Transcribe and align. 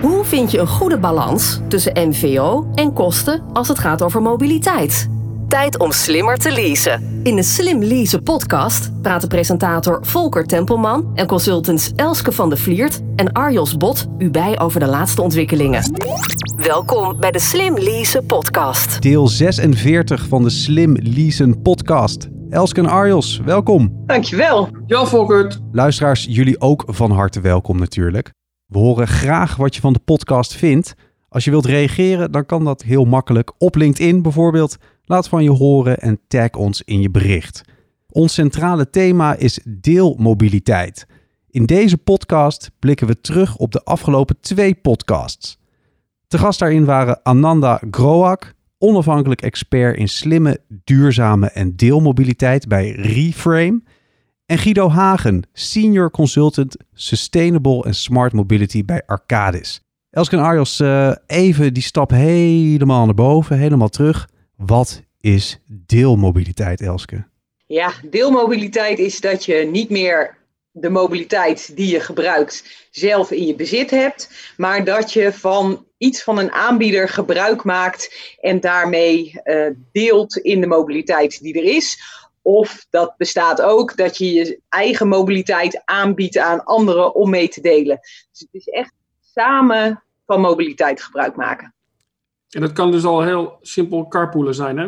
Hoe 0.00 0.24
vind 0.24 0.50
je 0.50 0.58
een 0.58 0.66
goede 0.66 0.98
balans 0.98 1.60
tussen 1.68 2.08
MVO 2.08 2.70
en 2.74 2.92
kosten 2.92 3.42
als 3.52 3.68
het 3.68 3.78
gaat 3.78 4.02
over 4.02 4.22
mobiliteit? 4.22 5.08
Tijd 5.48 5.78
om 5.78 5.92
slimmer 5.92 6.36
te 6.36 6.52
leasen. 6.52 7.20
In 7.22 7.36
de 7.36 7.42
Slim 7.42 7.82
Leasen 7.82 8.22
podcast 8.22 9.02
praten 9.02 9.28
presentator 9.28 9.98
Volker 10.06 10.44
Tempelman 10.44 11.10
en 11.14 11.26
consultants 11.26 11.92
Elske 11.96 12.32
van 12.32 12.50
de 12.50 12.56
Vliert 12.56 13.00
en 13.16 13.32
Arjos 13.32 13.76
Bot 13.76 14.06
u 14.18 14.30
bij 14.30 14.60
over 14.60 14.80
de 14.80 14.86
laatste 14.86 15.22
ontwikkelingen. 15.22 15.82
Welkom 16.56 17.20
bij 17.20 17.30
de 17.30 17.38
Slim 17.38 17.78
Leasen 17.78 18.26
podcast. 18.26 19.02
Deel 19.02 19.28
46 19.28 20.26
van 20.28 20.42
de 20.42 20.50
Slim 20.50 20.96
Leasen 21.00 21.62
podcast. 21.62 22.28
Elske 22.50 22.80
en 22.80 22.88
Arjos, 22.88 23.40
welkom. 23.44 24.02
Dankjewel. 24.06 24.68
Ja, 24.86 25.06
Volkert. 25.06 25.60
Luisteraars, 25.72 26.26
jullie 26.28 26.60
ook 26.60 26.84
van 26.86 27.10
harte 27.10 27.40
welkom 27.40 27.78
natuurlijk. 27.78 28.36
We 28.68 28.78
horen 28.78 29.08
graag 29.08 29.56
wat 29.56 29.74
je 29.74 29.80
van 29.80 29.92
de 29.92 29.98
podcast 29.98 30.54
vindt. 30.54 30.94
Als 31.28 31.44
je 31.44 31.50
wilt 31.50 31.66
reageren, 31.66 32.32
dan 32.32 32.46
kan 32.46 32.64
dat 32.64 32.82
heel 32.82 33.04
makkelijk 33.04 33.52
op 33.58 33.74
LinkedIn 33.74 34.22
bijvoorbeeld. 34.22 34.76
Laat 35.04 35.28
van 35.28 35.42
je 35.42 35.50
horen 35.50 35.98
en 35.98 36.20
tag 36.26 36.50
ons 36.50 36.82
in 36.82 37.00
je 37.00 37.10
bericht. 37.10 37.62
Ons 38.10 38.34
centrale 38.34 38.90
thema 38.90 39.34
is 39.34 39.60
deelmobiliteit. 39.68 41.06
In 41.50 41.66
deze 41.66 41.98
podcast 41.98 42.70
blikken 42.78 43.06
we 43.06 43.20
terug 43.20 43.56
op 43.56 43.72
de 43.72 43.84
afgelopen 43.84 44.40
twee 44.40 44.74
podcasts. 44.74 45.58
Te 46.26 46.38
gast 46.38 46.58
daarin 46.58 46.84
waren 46.84 47.22
Ananda 47.22 47.80
Groak, 47.90 48.54
onafhankelijk 48.78 49.42
expert 49.42 49.96
in 49.96 50.08
slimme, 50.08 50.60
duurzame 50.68 51.46
en 51.46 51.76
deelmobiliteit 51.76 52.68
bij 52.68 52.90
Reframe. 52.90 53.82
En 54.48 54.58
Guido 54.58 54.88
Hagen, 54.88 55.42
senior 55.52 56.10
consultant 56.10 56.76
Sustainable 56.94 57.82
and 57.82 57.96
Smart 57.96 58.32
Mobility 58.32 58.84
bij 58.84 59.02
Arcadis. 59.06 59.80
Elske 60.10 60.36
en 60.36 60.42
Arjos, 60.42 60.80
uh, 60.80 61.14
even 61.26 61.74
die 61.74 61.82
stap 61.82 62.10
helemaal 62.10 63.04
naar 63.04 63.14
boven, 63.14 63.58
helemaal 63.58 63.88
terug. 63.88 64.28
Wat 64.56 65.02
is 65.20 65.58
deelmobiliteit, 65.66 66.80
Elske? 66.80 67.26
Ja, 67.66 67.92
deelmobiliteit 68.10 68.98
is 68.98 69.20
dat 69.20 69.44
je 69.44 69.68
niet 69.72 69.90
meer 69.90 70.36
de 70.70 70.90
mobiliteit 70.90 71.76
die 71.76 71.92
je 71.92 72.00
gebruikt 72.00 72.86
zelf 72.90 73.30
in 73.30 73.46
je 73.46 73.54
bezit 73.54 73.90
hebt, 73.90 74.52
maar 74.56 74.84
dat 74.84 75.12
je 75.12 75.32
van 75.32 75.86
iets 75.98 76.22
van 76.22 76.38
een 76.38 76.52
aanbieder 76.52 77.08
gebruik 77.08 77.64
maakt 77.64 78.34
en 78.40 78.60
daarmee 78.60 79.40
uh, 79.44 79.66
deelt 79.92 80.36
in 80.36 80.60
de 80.60 80.66
mobiliteit 80.66 81.42
die 81.42 81.58
er 81.58 81.74
is. 81.76 81.98
Of 82.48 82.86
dat 82.90 83.14
bestaat 83.16 83.62
ook 83.62 83.96
dat 83.96 84.18
je 84.18 84.32
je 84.32 84.60
eigen 84.68 85.08
mobiliteit 85.08 85.82
aanbiedt 85.84 86.38
aan 86.38 86.64
anderen 86.64 87.14
om 87.14 87.30
mee 87.30 87.48
te 87.48 87.60
delen. 87.60 87.98
Dus 88.30 88.40
het 88.40 88.48
is 88.50 88.68
echt 88.68 88.92
samen 89.20 90.02
van 90.26 90.40
mobiliteit 90.40 91.02
gebruik 91.02 91.36
maken. 91.36 91.74
En 92.50 92.60
dat 92.60 92.72
kan 92.72 92.90
dus 92.90 93.04
al 93.04 93.22
heel 93.22 93.58
simpel 93.60 94.08
carpoolen 94.08 94.54
zijn, 94.54 94.78
hè? 94.78 94.84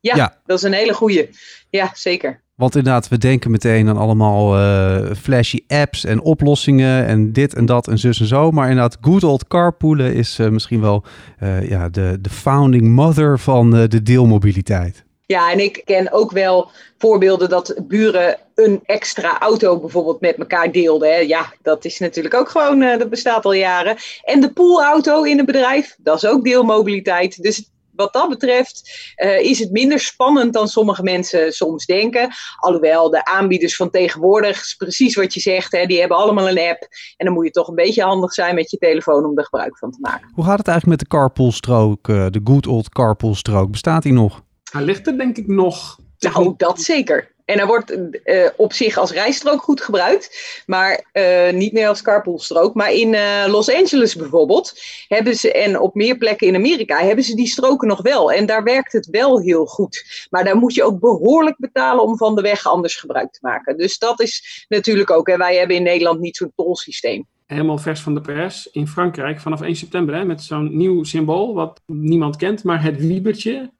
Ja, 0.00 0.16
ja. 0.16 0.40
dat 0.44 0.58
is 0.58 0.64
een 0.64 0.72
hele 0.72 0.94
goede. 0.94 1.28
Ja, 1.70 1.90
zeker. 1.94 2.42
Want 2.54 2.76
inderdaad, 2.76 3.08
we 3.08 3.18
denken 3.18 3.50
meteen 3.50 3.88
aan 3.88 3.96
allemaal 3.96 4.58
uh, 4.58 5.10
flashy 5.14 5.64
apps 5.66 6.04
en 6.04 6.20
oplossingen 6.20 7.06
en 7.06 7.32
dit 7.32 7.54
en 7.54 7.66
dat 7.66 7.88
en 7.88 7.98
zus 7.98 8.20
en 8.20 8.26
zo. 8.26 8.50
Maar 8.50 8.68
inderdaad, 8.68 8.98
good 9.00 9.24
old 9.24 9.46
carpoolen 9.46 10.14
is 10.14 10.38
uh, 10.38 10.48
misschien 10.48 10.80
wel 10.80 11.04
uh, 11.42 11.68
ja, 11.68 11.88
de, 11.88 12.18
de 12.20 12.30
founding 12.30 12.88
mother 12.88 13.38
van 13.38 13.70
de 13.70 14.02
deelmobiliteit. 14.02 15.03
Ja, 15.26 15.52
en 15.52 15.60
ik 15.60 15.82
ken 15.84 16.12
ook 16.12 16.30
wel 16.30 16.70
voorbeelden 16.98 17.48
dat 17.48 17.74
buren 17.82 18.38
een 18.54 18.80
extra 18.84 19.38
auto 19.38 19.80
bijvoorbeeld 19.80 20.20
met 20.20 20.36
elkaar 20.36 20.72
deelden. 20.72 21.12
Hè. 21.12 21.18
Ja, 21.18 21.52
dat 21.62 21.84
is 21.84 21.98
natuurlijk 21.98 22.34
ook 22.34 22.48
gewoon, 22.48 22.80
dat 22.80 23.10
bestaat 23.10 23.44
al 23.44 23.52
jaren. 23.52 23.96
En 24.22 24.40
de 24.40 24.52
poolauto 24.52 25.22
in 25.22 25.38
een 25.38 25.44
bedrijf, 25.44 25.96
dat 25.98 26.16
is 26.16 26.26
ook 26.26 26.44
deelmobiliteit. 26.44 27.42
Dus 27.42 27.68
wat 27.96 28.12
dat 28.12 28.28
betreft 28.28 29.12
uh, 29.16 29.38
is 29.38 29.58
het 29.58 29.70
minder 29.70 30.00
spannend 30.00 30.52
dan 30.52 30.68
sommige 30.68 31.02
mensen 31.02 31.52
soms 31.52 31.86
denken. 31.86 32.28
Alhoewel 32.58 33.10
de 33.10 33.24
aanbieders 33.24 33.76
van 33.76 33.90
tegenwoordig, 33.90 34.76
precies 34.76 35.14
wat 35.14 35.34
je 35.34 35.40
zegt, 35.40 35.72
hè, 35.72 35.86
die 35.86 36.00
hebben 36.00 36.16
allemaal 36.16 36.48
een 36.48 36.68
app. 36.68 36.88
En 37.16 37.26
dan 37.26 37.34
moet 37.34 37.44
je 37.44 37.50
toch 37.50 37.68
een 37.68 37.74
beetje 37.74 38.02
handig 38.02 38.32
zijn 38.32 38.54
met 38.54 38.70
je 38.70 38.76
telefoon 38.76 39.24
om 39.24 39.38
er 39.38 39.44
gebruik 39.44 39.78
van 39.78 39.90
te 39.90 39.98
maken. 40.00 40.30
Hoe 40.34 40.44
gaat 40.44 40.58
het 40.58 40.68
eigenlijk 40.68 41.00
met 41.00 41.10
de 41.10 41.16
carpoolstrook, 41.16 42.08
uh, 42.08 42.26
de 42.30 42.40
good 42.44 42.66
old 42.66 42.88
carpoolstrook? 42.88 43.70
Bestaat 43.70 44.02
die 44.02 44.12
nog? 44.12 44.42
Hij 44.74 44.82
ligt 44.82 45.06
er 45.06 45.18
denk 45.18 45.36
ik 45.36 45.46
nog. 45.46 45.98
Nou, 46.18 46.54
dat 46.56 46.80
zeker. 46.80 47.32
En 47.44 47.58
hij 47.58 47.66
wordt 47.66 47.90
uh, 48.24 48.48
op 48.56 48.72
zich 48.72 48.96
als 48.96 49.12
rijstrook 49.12 49.62
goed 49.62 49.80
gebruikt, 49.80 50.62
maar 50.66 51.04
uh, 51.12 51.52
niet 51.52 51.72
meer 51.72 51.88
als 51.88 52.02
carpoolstrook. 52.02 52.74
Maar 52.74 52.92
in 52.92 53.12
uh, 53.12 53.44
Los 53.46 53.74
Angeles 53.74 54.16
bijvoorbeeld 54.16 54.72
hebben 55.08 55.34
ze, 55.36 55.52
en 55.52 55.80
op 55.80 55.94
meer 55.94 56.16
plekken 56.16 56.46
in 56.46 56.54
Amerika, 56.54 56.98
hebben 56.98 57.24
ze 57.24 57.36
die 57.36 57.46
stroken 57.46 57.88
nog 57.88 58.02
wel. 58.02 58.32
En 58.32 58.46
daar 58.46 58.62
werkt 58.62 58.92
het 58.92 59.06
wel 59.06 59.40
heel 59.40 59.66
goed. 59.66 60.26
Maar 60.30 60.44
daar 60.44 60.56
moet 60.56 60.74
je 60.74 60.84
ook 60.84 61.00
behoorlijk 61.00 61.56
betalen 61.58 62.02
om 62.02 62.16
van 62.16 62.34
de 62.34 62.42
weg 62.42 62.66
anders 62.66 62.96
gebruik 62.96 63.32
te 63.32 63.38
maken. 63.42 63.76
Dus 63.76 63.98
dat 63.98 64.20
is 64.20 64.64
natuurlijk 64.68 65.10
ook, 65.10 65.28
en 65.28 65.38
wij 65.38 65.56
hebben 65.56 65.76
in 65.76 65.82
Nederland 65.82 66.20
niet 66.20 66.36
zo'n 66.36 66.52
tolsysteem. 66.56 67.26
Helemaal 67.46 67.78
vers 67.78 68.00
van 68.00 68.14
de 68.14 68.20
pers 68.20 68.66
in 68.72 68.88
Frankrijk 68.88 69.40
vanaf 69.40 69.60
1 69.60 69.76
september, 69.76 70.14
hè, 70.14 70.24
met 70.24 70.42
zo'n 70.42 70.76
nieuw 70.76 71.04
symbool 71.04 71.54
wat 71.54 71.80
niemand 71.86 72.36
kent, 72.36 72.64
maar 72.64 72.82
het 72.82 72.96
wiebertje. 72.96 73.72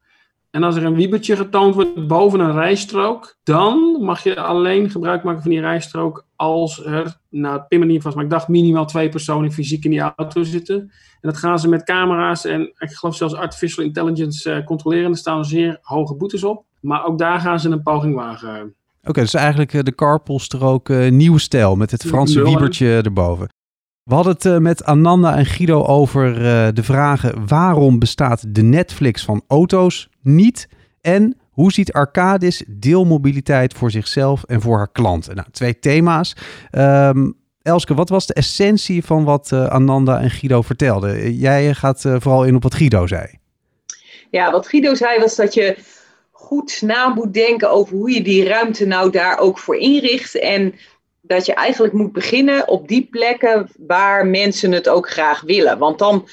En 0.55 0.63
als 0.63 0.77
er 0.77 0.85
een 0.85 0.95
wiebertje 0.95 1.37
getoond 1.37 1.75
wordt 1.75 2.07
boven 2.07 2.41
een 2.41 2.53
rijstrook, 2.53 3.37
dan 3.43 3.97
mag 4.01 4.23
je 4.23 4.41
alleen 4.41 4.91
gebruik 4.91 5.23
maken 5.23 5.43
van 5.43 5.51
die 5.51 5.61
rijstrook 5.61 6.27
als 6.37 6.85
er, 6.85 7.17
nou 7.31 7.61
pin 7.69 7.79
me 7.79 7.87
niet 7.87 8.03
vast, 8.03 8.15
maar 8.15 8.25
ik 8.25 8.31
dacht 8.31 8.49
minimaal 8.49 8.87
twee 8.87 9.09
personen 9.09 9.53
fysiek 9.53 9.85
in 9.85 9.91
die 9.91 10.01
auto 10.01 10.43
zitten. 10.43 10.77
En 11.21 11.31
dat 11.31 11.37
gaan 11.37 11.59
ze 11.59 11.69
met 11.69 11.85
camera's 11.85 12.45
en 12.45 12.61
ik 12.61 12.91
geloof 12.91 13.17
zelfs 13.17 13.35
artificial 13.35 13.85
intelligence 13.85 14.51
uh, 14.51 14.65
controleren. 14.65 15.11
Er 15.11 15.17
staan 15.17 15.45
zeer 15.45 15.79
hoge 15.81 16.15
boetes 16.15 16.45
op. 16.45 16.65
Maar 16.81 17.07
ook 17.07 17.19
daar 17.19 17.41
gaan 17.41 17.61
ze 17.61 17.69
een 17.69 17.83
poging 17.83 18.15
wagen. 18.15 18.61
Oké, 18.61 19.09
okay, 19.09 19.23
dus 19.23 19.35
eigenlijk 19.35 19.85
de 19.85 19.95
carpoolstrook 19.95 20.89
uh, 20.89 21.11
nieuwe 21.11 21.39
stijl 21.39 21.77
met 21.77 21.91
het 21.91 22.03
Franse 22.03 22.43
wiebertje 22.43 23.01
erboven. 23.05 23.49
We 24.03 24.15
hadden 24.15 24.37
het 24.39 24.63
met 24.63 24.85
Ananda 24.85 25.37
en 25.37 25.47
Guido 25.47 25.83
over 25.83 26.35
de 26.75 26.83
vragen 26.83 27.47
waarom 27.47 27.99
bestaat 27.99 28.55
de 28.55 28.63
Netflix 28.63 29.25
van 29.25 29.43
auto's 29.49 30.09
niet 30.25 30.69
en 31.01 31.37
hoe 31.51 31.73
ziet 31.73 31.93
Arcadis 31.93 32.65
deelmobiliteit 32.67 33.75
voor 33.75 33.91
zichzelf 33.91 34.45
en 34.45 34.61
voor 34.61 34.77
haar 34.77 34.93
klanten? 34.93 35.35
Nou, 35.37 35.49
twee 35.51 35.79
thema's. 35.79 36.37
Um, 36.73 37.37
Elske, 37.63 37.95
wat 37.95 38.09
was 38.09 38.27
de 38.27 38.35
essentie 38.35 39.05
van 39.05 39.25
wat 39.25 39.51
uh, 39.55 39.67
Ananda 39.67 40.21
en 40.21 40.31
Guido 40.31 40.63
vertelden? 40.63 41.35
Jij 41.35 41.75
gaat 41.75 42.01
vooral 42.01 42.45
in 42.45 42.55
op 42.55 42.63
wat 42.63 42.75
Guido 42.75 43.07
zei. 43.07 43.39
Ja, 44.31 44.51
wat 44.51 44.69
Guido 44.69 44.95
zei 44.95 45.21
was 45.21 45.37
dat 45.37 45.55
je 45.55 45.77
goed 46.31 46.83
na 46.83 47.09
moet 47.09 47.35
denken 47.35 47.71
over 47.71 47.97
hoe 47.97 48.11
je 48.11 48.23
die 48.23 48.49
ruimte 48.49 48.87
nou 48.87 49.11
daar 49.11 49.39
ook 49.39 49.59
voor 49.59 49.77
inricht 49.77 50.39
en 50.39 50.75
dat 51.21 51.47
je 51.47 51.55
eigenlijk 51.55 51.95
moet 51.95 52.13
beginnen 52.13 52.69
op 52.69 52.89
die 52.89 53.09
plekken 53.11 53.69
waar 53.87 54.27
mensen 54.27 54.73
het 54.73 54.89
ook 54.89 55.11
graag 55.11 55.41
willen. 55.41 55.79
Want 55.79 55.99
dan, 55.99 56.29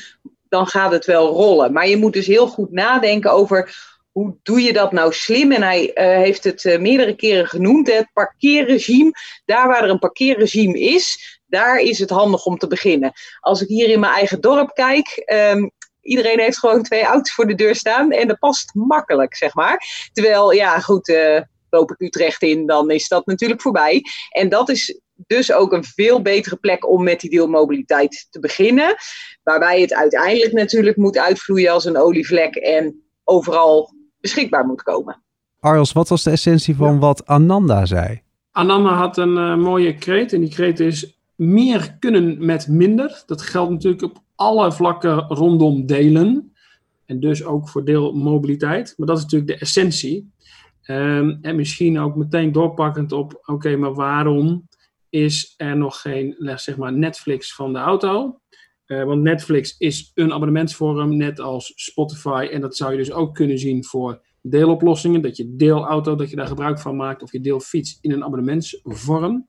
dan 0.51 0.67
gaat 0.67 0.91
het 0.91 1.05
wel 1.05 1.27
rollen. 1.27 1.73
Maar 1.73 1.87
je 1.87 1.97
moet 1.97 2.13
dus 2.13 2.27
heel 2.27 2.47
goed 2.47 2.71
nadenken 2.71 3.31
over 3.31 3.75
hoe 4.11 4.35
doe 4.43 4.61
je 4.61 4.73
dat 4.73 4.91
nou 4.91 5.13
slim? 5.13 5.51
En 5.51 5.61
hij 5.61 5.83
uh, 5.83 6.23
heeft 6.23 6.43
het 6.43 6.63
uh, 6.63 6.79
meerdere 6.79 7.15
keren 7.15 7.47
genoemd, 7.47 7.91
het 7.91 8.09
parkeerregime. 8.13 9.11
Daar 9.45 9.67
waar 9.67 9.83
er 9.83 9.89
een 9.89 9.99
parkeerregime 9.99 10.79
is, 10.79 11.39
daar 11.45 11.79
is 11.79 11.99
het 11.99 12.09
handig 12.09 12.45
om 12.45 12.57
te 12.57 12.67
beginnen. 12.67 13.11
Als 13.39 13.61
ik 13.61 13.67
hier 13.67 13.89
in 13.89 13.99
mijn 13.99 14.13
eigen 14.13 14.41
dorp 14.41 14.73
kijk, 14.73 15.23
um, 15.33 15.71
iedereen 16.01 16.39
heeft 16.39 16.59
gewoon 16.59 16.83
twee 16.83 17.03
auto's 17.03 17.33
voor 17.33 17.47
de 17.47 17.55
deur 17.55 17.75
staan 17.75 18.11
en 18.11 18.27
dat 18.27 18.39
past 18.39 18.73
makkelijk, 18.73 19.35
zeg 19.35 19.53
maar. 19.53 20.09
Terwijl, 20.13 20.51
ja, 20.51 20.79
goed, 20.79 21.09
uh, 21.09 21.41
loop 21.69 21.91
ik 21.91 21.99
Utrecht 21.99 22.41
in, 22.41 22.65
dan 22.65 22.89
is 22.89 23.07
dat 23.07 23.25
natuurlijk 23.25 23.61
voorbij. 23.61 24.03
En 24.29 24.49
dat 24.49 24.69
is 24.69 24.99
dus 25.27 25.53
ook 25.53 25.73
een 25.73 25.83
veel 25.83 26.21
betere 26.21 26.55
plek 26.55 26.89
om 26.89 27.03
met 27.03 27.19
die 27.19 27.29
deelmobiliteit 27.29 28.27
te 28.29 28.39
beginnen. 28.39 28.95
Waarbij 29.43 29.81
het 29.81 29.93
uiteindelijk 29.93 30.53
natuurlijk 30.53 30.97
moet 30.97 31.17
uitvloeien 31.17 31.71
als 31.71 31.85
een 31.85 31.97
olievlek 31.97 32.55
en 32.55 33.01
overal 33.23 33.93
beschikbaar 34.19 34.65
moet 34.65 34.83
komen. 34.83 35.23
Arjos, 35.59 35.91
wat 35.91 36.09
was 36.09 36.23
de 36.23 36.31
essentie 36.31 36.75
van 36.75 36.99
wat 36.99 37.25
Ananda 37.25 37.85
zei? 37.85 38.21
Ananda 38.51 38.89
had 38.89 39.17
een 39.17 39.37
uh, 39.37 39.55
mooie 39.55 39.95
kreet 39.95 40.33
en 40.33 40.39
die 40.39 40.49
kreet 40.49 40.79
is 40.79 41.19
meer 41.35 41.95
kunnen 41.99 42.45
met 42.45 42.67
minder. 42.67 43.23
Dat 43.25 43.41
geldt 43.41 43.71
natuurlijk 43.71 44.03
op 44.03 44.21
alle 44.35 44.71
vlakken 44.71 45.19
rondom 45.19 45.85
delen. 45.85 46.53
En 47.05 47.19
dus 47.19 47.43
ook 47.43 47.69
voor 47.69 47.85
deelmobiliteit. 47.85 48.93
Maar 48.97 49.07
dat 49.07 49.17
is 49.17 49.23
natuurlijk 49.23 49.51
de 49.51 49.65
essentie. 49.65 50.31
Um, 50.85 51.37
en 51.41 51.55
misschien 51.55 51.99
ook 51.99 52.15
meteen 52.15 52.51
doorpakkend 52.51 53.11
op, 53.11 53.41
oké, 53.45 53.75
maar 53.75 53.93
waarom 53.93 54.67
is 55.11 55.53
er 55.57 55.77
nog 55.77 56.01
geen, 56.01 56.35
zeg 56.55 56.77
maar, 56.77 56.93
Netflix 56.93 57.55
van 57.55 57.73
de 57.73 57.79
auto? 57.79 58.39
Uh, 58.85 59.03
want 59.03 59.21
Netflix 59.21 59.77
is 59.77 60.11
een 60.13 60.33
abonnementsvorm, 60.33 61.17
net 61.17 61.39
als 61.39 61.71
Spotify. 61.75 62.47
En 62.51 62.61
dat 62.61 62.75
zou 62.75 62.91
je 62.91 62.97
dus 62.97 63.11
ook 63.11 63.35
kunnen 63.35 63.57
zien 63.57 63.85
voor 63.85 64.25
deeloplossingen. 64.41 65.21
Dat 65.21 65.37
je 65.37 65.55
deelauto, 65.55 66.15
dat 66.15 66.29
je 66.29 66.35
daar 66.35 66.47
gebruik 66.47 66.79
van 66.79 66.95
maakt. 66.95 67.21
Of 67.21 67.31
je 67.31 67.41
deelfiets 67.41 67.97
in 68.01 68.11
een 68.11 68.23
abonnementsvorm. 68.23 69.47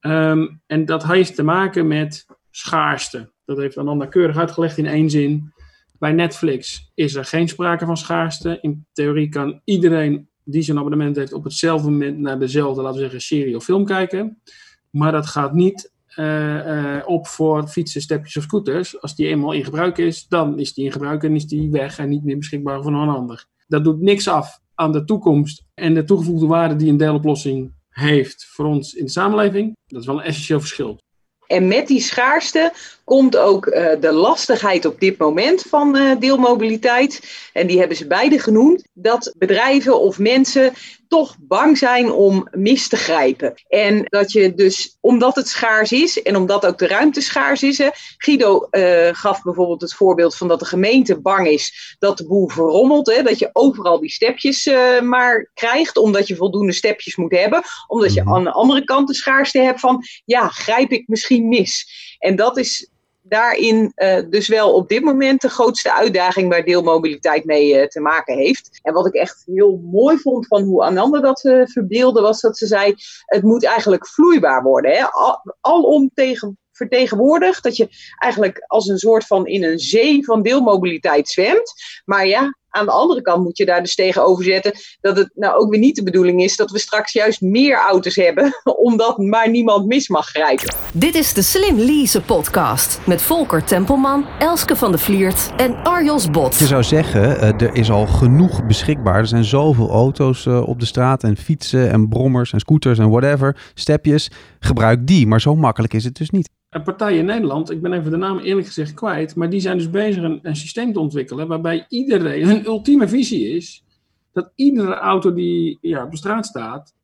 Um, 0.00 0.62
en 0.66 0.84
dat 0.84 1.06
heeft 1.06 1.34
te 1.34 1.42
maken 1.42 1.86
met 1.86 2.26
schaarste. 2.50 3.32
Dat 3.44 3.58
heeft 3.58 3.78
Ananda 3.78 4.06
keurig 4.06 4.36
uitgelegd 4.36 4.78
in 4.78 4.86
één 4.86 5.10
zin. 5.10 5.52
Bij 5.98 6.12
Netflix 6.12 6.90
is 6.94 7.14
er 7.14 7.24
geen 7.24 7.48
sprake 7.48 7.86
van 7.86 7.96
schaarste. 7.96 8.58
In 8.60 8.86
theorie 8.92 9.28
kan 9.28 9.60
iedereen 9.64 10.28
die 10.44 10.62
zijn 10.62 10.78
abonnement 10.78 11.16
heeft 11.16 11.32
op 11.32 11.44
hetzelfde 11.44 11.90
moment 11.90 12.18
naar 12.18 12.38
dezelfde, 12.38 12.82
laten 12.82 12.96
we 12.96 13.02
zeggen, 13.02 13.20
serie 13.20 13.56
of 13.56 13.64
film 13.64 13.84
kijken. 13.84 14.42
Maar 14.90 15.12
dat 15.12 15.26
gaat 15.26 15.52
niet 15.52 15.90
uh, 16.16 16.66
uh, 16.66 17.02
op 17.04 17.26
voor 17.26 17.68
fietsen, 17.68 18.00
stepjes 18.00 18.36
of 18.36 18.42
scooters. 18.42 19.00
Als 19.00 19.14
die 19.14 19.26
eenmaal 19.26 19.52
in 19.52 19.64
gebruik 19.64 19.98
is, 19.98 20.26
dan 20.28 20.58
is 20.58 20.74
die 20.74 20.84
in 20.84 20.92
gebruik 20.92 21.22
en 21.22 21.34
is 21.34 21.46
die 21.46 21.70
weg 21.70 21.98
en 21.98 22.08
niet 22.08 22.24
meer 22.24 22.38
beschikbaar 22.38 22.82
voor 22.82 22.92
een 22.92 23.08
ander. 23.08 23.46
Dat 23.66 23.84
doet 23.84 24.00
niks 24.00 24.28
af 24.28 24.60
aan 24.74 24.92
de 24.92 25.04
toekomst 25.04 25.64
en 25.74 25.94
de 25.94 26.04
toegevoegde 26.04 26.46
waarde 26.46 26.76
die 26.76 26.90
een 26.90 26.96
deeloplossing 26.96 27.72
heeft 27.88 28.46
voor 28.50 28.64
ons 28.64 28.94
in 28.94 29.04
de 29.04 29.10
samenleving. 29.10 29.76
Dat 29.86 30.00
is 30.00 30.06
wel 30.06 30.18
een 30.18 30.26
essentieel 30.26 30.60
verschil. 30.60 30.98
En 31.46 31.68
met 31.68 31.86
die 31.86 32.00
schaarste 32.00 32.72
komt 33.04 33.36
ook 33.36 33.66
uh, 33.66 34.00
de 34.00 34.12
lastigheid 34.12 34.84
op 34.84 35.00
dit 35.00 35.18
moment 35.18 35.62
van 35.62 35.96
uh, 35.96 36.20
deelmobiliteit. 36.20 37.22
En 37.52 37.66
die 37.66 37.78
hebben 37.78 37.96
ze 37.96 38.06
beide 38.06 38.38
genoemd. 38.38 38.84
Dat 38.92 39.34
bedrijven 39.38 40.00
of 40.00 40.18
mensen 40.18 40.72
toch 41.08 41.36
bang 41.40 41.78
zijn 41.78 42.12
om 42.12 42.48
mis 42.50 42.88
te 42.88 42.96
grijpen. 42.96 43.54
En 43.68 44.04
dat 44.04 44.32
je 44.32 44.54
dus, 44.54 44.96
omdat 45.00 45.36
het 45.36 45.48
schaars 45.48 45.92
is 45.92 46.22
en 46.22 46.36
omdat 46.36 46.66
ook 46.66 46.78
de 46.78 46.86
ruimte 46.86 47.20
schaars 47.20 47.62
is. 47.62 47.78
Hè, 47.78 47.88
Guido 48.16 48.66
uh, 48.70 49.08
gaf 49.12 49.42
bijvoorbeeld 49.42 49.80
het 49.80 49.94
voorbeeld 49.94 50.36
van 50.36 50.48
dat 50.48 50.58
de 50.58 50.64
gemeente 50.64 51.20
bang 51.20 51.46
is 51.48 51.96
dat 51.98 52.18
de 52.18 52.26
boel 52.26 52.48
verrommelt. 52.48 53.14
Hè, 53.14 53.22
dat 53.22 53.38
je 53.38 53.50
overal 53.52 54.00
die 54.00 54.10
stepjes 54.10 54.66
uh, 54.66 55.00
maar 55.00 55.50
krijgt, 55.54 55.96
omdat 55.96 56.28
je 56.28 56.36
voldoende 56.36 56.72
stepjes 56.72 57.16
moet 57.16 57.36
hebben. 57.36 57.62
Omdat 57.86 58.14
je 58.14 58.24
aan 58.24 58.44
de 58.44 58.52
andere 58.52 58.84
kant 58.84 59.08
de 59.08 59.14
schaarste 59.14 59.58
hebt 59.58 59.80
van, 59.80 60.04
ja, 60.24 60.48
grijp 60.48 60.90
ik 60.90 61.08
misschien 61.08 61.48
mis. 61.48 61.86
En 62.18 62.36
dat 62.36 62.56
is 62.56 62.90
daarin 63.28 63.92
uh, 63.96 64.18
dus 64.30 64.48
wel 64.48 64.74
op 64.74 64.88
dit 64.88 65.02
moment 65.02 65.40
de 65.40 65.48
grootste 65.48 65.94
uitdaging 65.94 66.48
waar 66.48 66.64
deelmobiliteit 66.64 67.44
mee 67.44 67.80
uh, 67.80 67.86
te 67.86 68.00
maken 68.00 68.36
heeft. 68.36 68.78
En 68.82 68.92
wat 68.92 69.06
ik 69.06 69.14
echt 69.14 69.42
heel 69.46 69.80
mooi 69.92 70.18
vond 70.18 70.46
van 70.46 70.62
hoe 70.62 70.82
Ananda 70.82 71.20
dat 71.20 71.44
uh, 71.44 71.66
verbeelde, 71.66 72.20
was 72.20 72.40
dat 72.40 72.58
ze 72.58 72.66
zei: 72.66 72.94
het 73.24 73.42
moet 73.42 73.64
eigenlijk 73.64 74.06
vloeibaar 74.06 74.62
worden. 74.62 74.92
Hè? 74.92 75.04
Al, 75.10 75.54
alom 75.60 76.10
tegen, 76.14 76.58
vertegenwoordigd 76.72 77.62
dat 77.62 77.76
je 77.76 77.88
eigenlijk 78.18 78.64
als 78.66 78.88
een 78.88 78.98
soort 78.98 79.24
van 79.24 79.46
in 79.46 79.64
een 79.64 79.78
zee 79.78 80.24
van 80.24 80.42
deelmobiliteit 80.42 81.28
zwemt. 81.28 81.72
Maar 82.04 82.26
ja, 82.26 82.56
aan 82.78 82.86
de 82.86 82.92
andere 82.92 83.22
kant 83.22 83.44
moet 83.44 83.58
je 83.58 83.64
daar 83.64 83.82
dus 83.82 83.94
tegenover 83.94 84.44
zetten 84.44 84.72
dat 85.00 85.16
het 85.16 85.30
nou 85.34 85.56
ook 85.58 85.70
weer 85.70 85.80
niet 85.80 85.96
de 85.96 86.02
bedoeling 86.02 86.42
is 86.42 86.56
dat 86.56 86.70
we 86.70 86.78
straks 86.78 87.12
juist 87.12 87.40
meer 87.40 87.76
auto's 87.76 88.16
hebben, 88.16 88.52
omdat 88.88 89.18
maar 89.18 89.50
niemand 89.50 89.86
mis 89.86 90.08
mag 90.08 90.26
grijpen. 90.26 90.74
Dit 90.94 91.14
is 91.14 91.32
de 91.32 91.42
Slim 91.42 91.78
Lease 91.78 92.20
podcast 92.20 93.00
met 93.06 93.22
Volker 93.22 93.64
Tempelman, 93.64 94.26
Elske 94.38 94.76
van 94.76 94.92
de 94.92 94.98
Vliert 94.98 95.50
en 95.56 95.76
Arjos 95.82 96.30
Bot. 96.30 96.58
Je 96.58 96.66
zou 96.66 96.82
zeggen, 96.82 97.40
er 97.40 97.74
is 97.74 97.90
al 97.90 98.06
genoeg 98.06 98.66
beschikbaar. 98.66 99.16
Er 99.16 99.26
zijn 99.26 99.44
zoveel 99.44 99.90
auto's 99.90 100.46
op 100.46 100.80
de 100.80 100.86
straat 100.86 101.22
en 101.22 101.36
fietsen 101.36 101.90
en 101.90 102.08
brommers 102.08 102.52
en 102.52 102.60
scooters 102.60 102.98
en 102.98 103.10
whatever, 103.10 103.56
stepjes. 103.74 104.30
Gebruik 104.58 105.06
die, 105.06 105.26
maar 105.26 105.40
zo 105.40 105.56
makkelijk 105.56 105.94
is 105.94 106.04
het 106.04 106.16
dus 106.16 106.30
niet 106.30 106.48
een 106.78 106.84
partij 106.84 107.16
in 107.16 107.24
Nederland, 107.24 107.70
ik 107.70 107.82
ben 107.82 107.92
even 107.92 108.10
de 108.10 108.16
naam 108.16 108.38
eerlijk 108.38 108.66
gezegd 108.66 108.94
kwijt, 108.94 109.34
maar 109.34 109.50
die 109.50 109.60
zijn 109.60 109.76
dus 109.76 109.90
bezig 109.90 110.22
een, 110.22 110.56
systeem 110.56 110.92
te 110.92 111.00
ontwikkelen 111.00 111.48
waarbij 111.48 111.86
iedereen, 111.88 112.46
hun 112.46 112.66
ultieme 112.66 113.08
visie 113.08 113.48
is, 113.48 113.84
dat 114.32 114.52
iedere 114.54 114.94
auto 114.94 115.34
die 115.34 115.78
ja, 115.80 116.04
op 116.04 116.10
de 116.10 116.16
straat 116.16 116.46
staat, 116.46 116.94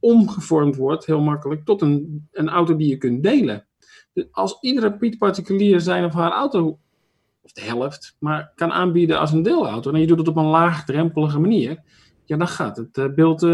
omgevormd 0.00 0.76
wordt, 0.76 1.06
heel 1.06 1.20
makkelijk, 1.20 1.64
tot 1.64 1.82
een, 1.82 2.28
een 2.32 2.48
auto 2.48 2.76
die 2.76 2.88
je 2.88 2.96
kunt 2.96 3.22
delen. 3.22 3.66
Dus 4.12 4.26
als 4.30 4.58
iedere 4.60 4.96
Piet 4.96 5.18
particulier 5.18 5.80
zijn 5.80 6.04
of 6.04 6.12
haar 6.12 6.32
auto, 6.32 6.78
of 7.42 7.52
de 7.52 7.60
helft, 7.60 8.16
maar 8.18 8.52
kan 8.54 8.72
aanbieden 8.72 9.18
als 9.18 9.32
een 9.32 9.42
deelauto, 9.42 9.92
en 9.92 10.00
je 10.00 10.06
doet 10.06 10.18
het 10.18 10.28
op 10.28 10.36
een 10.36 10.44
laagdrempelige 10.44 11.38
manier, 11.38 11.82
ja, 12.24 12.36
dan 12.36 12.48
gaat 12.48 12.76
het 12.76 13.14
beeld 13.14 13.42
uh, 13.42 13.50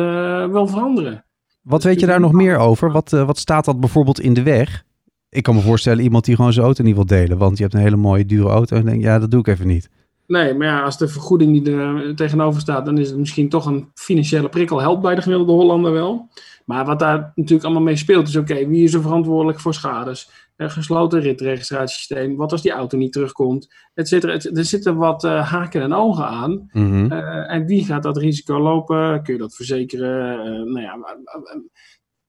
wel 0.48 0.66
veranderen. 0.66 1.24
Wat 1.62 1.82
weet 1.82 2.00
je 2.00 2.06
daar 2.06 2.20
nog 2.20 2.32
meer 2.32 2.56
over? 2.56 2.92
Wat, 2.92 3.12
uh, 3.12 3.26
wat 3.26 3.38
staat 3.38 3.64
dat 3.64 3.80
bijvoorbeeld 3.80 4.20
in 4.20 4.34
de 4.34 4.42
weg? 4.42 4.84
Ik 5.32 5.42
kan 5.42 5.54
me 5.54 5.60
voorstellen 5.60 6.04
iemand 6.04 6.24
die 6.24 6.36
gewoon 6.36 6.52
zijn 6.52 6.64
auto 6.64 6.82
niet 6.82 6.94
wil 6.94 7.06
delen. 7.06 7.38
Want 7.38 7.56
je 7.56 7.62
hebt 7.62 7.74
een 7.74 7.80
hele 7.80 7.96
mooie 7.96 8.26
dure 8.26 8.48
auto 8.48 8.76
en 8.76 8.84
denk 8.84 9.02
ja, 9.02 9.18
dat 9.18 9.30
doe 9.30 9.40
ik 9.40 9.46
even 9.46 9.66
niet. 9.66 9.90
Nee, 10.26 10.54
maar 10.54 10.66
ja, 10.66 10.82
als 10.82 10.98
de 10.98 11.08
vergoeding 11.08 11.64
die 11.64 11.74
er 11.74 12.16
tegenover 12.16 12.60
staat, 12.60 12.84
dan 12.84 12.98
is 12.98 13.08
het 13.08 13.18
misschien 13.18 13.48
toch 13.48 13.66
een 13.66 13.88
financiële 13.94 14.48
prikkel. 14.48 14.80
Helpt 14.80 15.02
bij 15.02 15.14
de 15.14 15.22
gemiddelde 15.22 15.52
Hollander 15.52 15.92
wel. 15.92 16.28
Maar 16.64 16.84
wat 16.84 16.98
daar 16.98 17.32
natuurlijk 17.34 17.64
allemaal 17.64 17.82
mee 17.82 17.96
speelt, 17.96 18.28
is 18.28 18.36
oké, 18.36 18.52
okay, 18.52 18.68
wie 18.68 18.84
is 18.84 18.94
er 18.94 19.02
verantwoordelijk 19.02 19.60
voor 19.60 19.74
schades? 19.74 20.30
Een 20.56 20.70
gesloten 20.70 21.20
ritregistratiesysteem, 21.20 22.36
wat 22.36 22.52
als 22.52 22.62
die 22.62 22.72
auto 22.72 22.98
niet 22.98 23.12
terugkomt, 23.12 23.74
et 23.94 24.08
cetera. 24.08 24.32
Er 24.32 24.64
zitten 24.64 24.96
wat 24.96 25.24
uh, 25.24 25.50
haken 25.50 25.82
en 25.82 25.92
ogen 25.94 26.26
aan. 26.26 26.50
Mm 26.72 26.90
-hmm. 26.90 27.12
uh, 27.12 27.52
en 27.52 27.66
wie 27.66 27.84
gaat 27.84 28.02
dat 28.02 28.16
risico 28.16 28.58
lopen? 28.58 29.22
Kun 29.22 29.32
je 29.32 29.40
dat 29.40 29.54
verzekeren? 29.54 30.36
Uh, 30.38 30.72
nou 30.72 30.80
ja, 30.80 30.96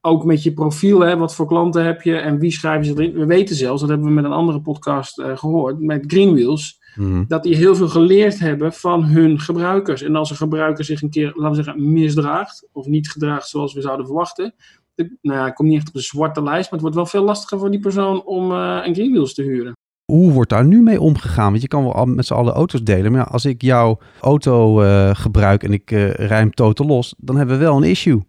ook 0.06 0.26
met 0.26 0.44
je 0.44 0.54
profiel, 0.54 1.00
hè, 1.00 1.18
wat 1.18 1.36
voor 1.36 1.48
klanten 1.48 1.86
heb 1.86 2.02
je 2.02 2.16
en 2.16 2.40
wie 2.40 2.52
schrijven 2.52 2.86
ze 2.86 2.94
erin. 2.94 3.14
We 3.14 3.26
weten 3.26 3.56
zelfs, 3.56 3.82
dat 3.82 3.90
hebben 3.90 4.08
we 4.08 4.14
met 4.14 4.24
een 4.24 4.32
andere 4.32 4.62
podcast 4.62 5.20
uh, 5.20 5.38
gehoord, 5.38 5.80
met 5.80 6.04
Greenwheels, 6.08 6.80
mm. 6.96 7.26
dat 7.28 7.44
die 7.44 7.56
heel 7.56 7.76
veel 7.76 7.88
geleerd 7.88 8.40
hebben 8.40 8.74
van 8.74 9.04
hun 9.04 9.40
gebruikers. 9.40 10.02
En 10.02 10.16
als 10.16 10.30
een 10.30 10.36
gebruiker 10.36 10.86
zich 10.86 11.02
een 11.02 11.10
keer, 11.10 11.32
laten 11.36 11.58
we 11.58 11.64
zeggen, 11.64 11.92
misdraagt, 11.92 12.68
of 12.72 12.86
niet 12.86 13.12
gedraagt 13.12 13.48
zoals 13.48 13.74
we 13.74 13.82
zouden 13.82 14.06
verwachten, 14.06 14.54
de, 14.96 15.18
nou 15.22 15.40
ja, 15.40 15.50
komt 15.50 15.70
niet 15.70 15.78
echt 15.78 15.88
op 15.88 15.94
de 15.94 16.02
zwarte 16.02 16.44
lijst, 16.44 16.64
maar 16.64 16.72
het 16.72 16.82
wordt 16.82 16.96
wel 16.96 17.06
veel 17.06 17.24
lastiger 17.24 17.60
voor 17.60 17.72
die 17.72 17.80
persoon 17.80 18.24
om 18.26 18.52
uh, 18.52 18.82
een 18.84 18.94
Greenwheels 18.94 19.34
te 19.34 19.44
huren. 19.44 19.74
Hoe 20.12 20.32
wordt 20.32 20.50
daar 20.50 20.66
nu 20.66 20.82
mee 20.82 21.02
omgegaan? 21.02 21.50
Want 21.50 21.62
je 21.62 21.68
kan 21.68 21.84
wel 21.84 22.06
met 22.06 22.26
z'n 22.26 22.34
allen 22.34 22.54
auto's 22.54 22.84
delen. 22.84 23.12
Maar 23.12 23.22
ja, 23.22 23.28
als 23.32 23.46
ik 23.46 23.62
jouw 23.62 23.98
auto 24.22 24.84
uh, 24.84 25.10
gebruik 25.14 25.64
en 25.64 25.74
ik 25.74 25.90
rijm 26.16 26.52
totaal 26.52 26.88
los, 26.88 27.14
dan 27.18 27.36
hebben 27.38 27.58
we 27.58 27.64
wel 27.64 27.78
een 27.78 27.84
issue. 27.90 28.22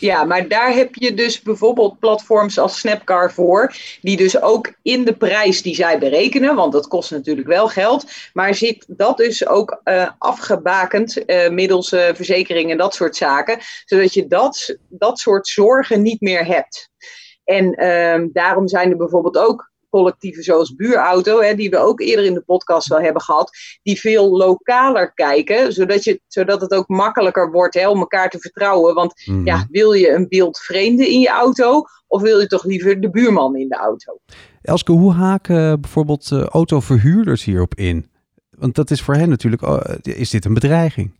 Ja, 0.00 0.24
maar 0.24 0.48
daar 0.48 0.72
heb 0.74 0.94
je 0.94 1.14
dus 1.14 1.42
bijvoorbeeld 1.42 1.98
platforms 1.98 2.58
als 2.58 2.78
Snapcar 2.78 3.32
voor, 3.32 3.74
die 4.00 4.16
dus 4.16 4.40
ook 4.40 4.72
in 4.82 5.04
de 5.04 5.16
prijs 5.16 5.62
die 5.62 5.74
zij 5.74 5.98
berekenen, 5.98 6.54
want 6.54 6.72
dat 6.72 6.88
kost 6.88 7.10
natuurlijk 7.10 7.46
wel 7.46 7.68
geld, 7.68 8.10
maar 8.32 8.54
zit 8.54 8.84
dat 8.88 9.16
dus 9.16 9.46
ook 9.46 9.80
uh, 9.84 10.10
afgebakend 10.18 11.30
uh, 11.30 11.48
middels 11.48 11.92
uh, 11.92 12.08
verzekeringen 12.14 12.70
en 12.70 12.76
dat 12.76 12.94
soort 12.94 13.16
zaken, 13.16 13.58
zodat 13.84 14.14
je 14.14 14.26
dat, 14.26 14.76
dat 14.88 15.18
soort 15.18 15.46
zorgen 15.46 16.02
niet 16.02 16.20
meer 16.20 16.46
hebt. 16.46 16.90
En 17.44 17.72
daarom 18.32 18.68
zijn 18.68 18.90
er 18.90 18.96
bijvoorbeeld 18.96 19.38
ook 19.38 19.67
collectieven 19.88 20.42
zoals 20.42 20.74
Buurauto, 20.74 21.40
hè, 21.40 21.54
die 21.54 21.70
we 21.70 21.78
ook 21.78 22.00
eerder 22.00 22.24
in 22.24 22.34
de 22.34 22.42
podcast 22.46 22.88
wel 22.88 23.00
hebben 23.00 23.22
gehad, 23.22 23.50
die 23.82 24.00
veel 24.00 24.36
lokaler 24.36 25.12
kijken, 25.14 25.72
zodat, 25.72 26.04
je, 26.04 26.20
zodat 26.26 26.60
het 26.60 26.72
ook 26.72 26.88
makkelijker 26.88 27.50
wordt 27.50 27.74
hè, 27.74 27.88
om 27.88 27.98
elkaar 27.98 28.30
te 28.30 28.38
vertrouwen. 28.38 28.94
Want 28.94 29.22
mm. 29.24 29.46
ja, 29.46 29.66
wil 29.70 29.92
je 29.92 30.12
een 30.12 30.28
beeld 30.28 30.58
vreemde 30.58 31.10
in 31.10 31.20
je 31.20 31.28
auto 31.28 31.84
of 32.06 32.22
wil 32.22 32.40
je 32.40 32.46
toch 32.46 32.64
liever 32.64 33.00
de 33.00 33.10
buurman 33.10 33.56
in 33.56 33.68
de 33.68 33.76
auto? 33.76 34.18
Elske, 34.62 34.92
hoe 34.92 35.12
haken 35.12 35.80
bijvoorbeeld 35.80 36.30
uh, 36.32 36.44
autoverhuurders 36.44 37.44
hierop 37.44 37.74
in? 37.74 38.10
Want 38.50 38.74
dat 38.74 38.90
is 38.90 39.02
voor 39.02 39.14
hen 39.14 39.28
natuurlijk, 39.28 39.62
uh, 39.62 39.80
is 40.02 40.30
dit 40.30 40.44
een 40.44 40.54
bedreiging? 40.54 41.17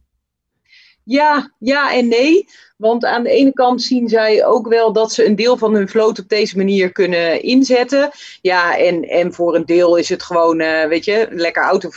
Ja, 1.09 1.53
ja 1.59 1.95
en 1.95 2.09
nee. 2.09 2.49
Want 2.77 3.05
aan 3.05 3.23
de 3.23 3.31
ene 3.31 3.53
kant 3.53 3.83
zien 3.83 4.09
zij 4.09 4.45
ook 4.45 4.69
wel 4.69 4.93
dat 4.93 5.13
ze 5.13 5.27
een 5.27 5.37
deel 5.37 5.57
van 5.57 5.75
hun 5.75 5.89
vloot 5.89 6.19
op 6.19 6.29
deze 6.29 6.57
manier 6.57 6.93
kunnen 6.93 7.43
inzetten. 7.43 8.11
Ja, 8.41 8.79
en, 8.79 9.03
en 9.03 9.33
voor 9.33 9.55
een 9.55 9.67
deel 9.67 9.97
is 9.97 10.09
het 10.09 10.23
gewoon, 10.23 10.61
uh, 10.61 10.87
weet 10.87 11.05
je, 11.05 11.29
lekker 11.31 11.63
auto 11.63 11.91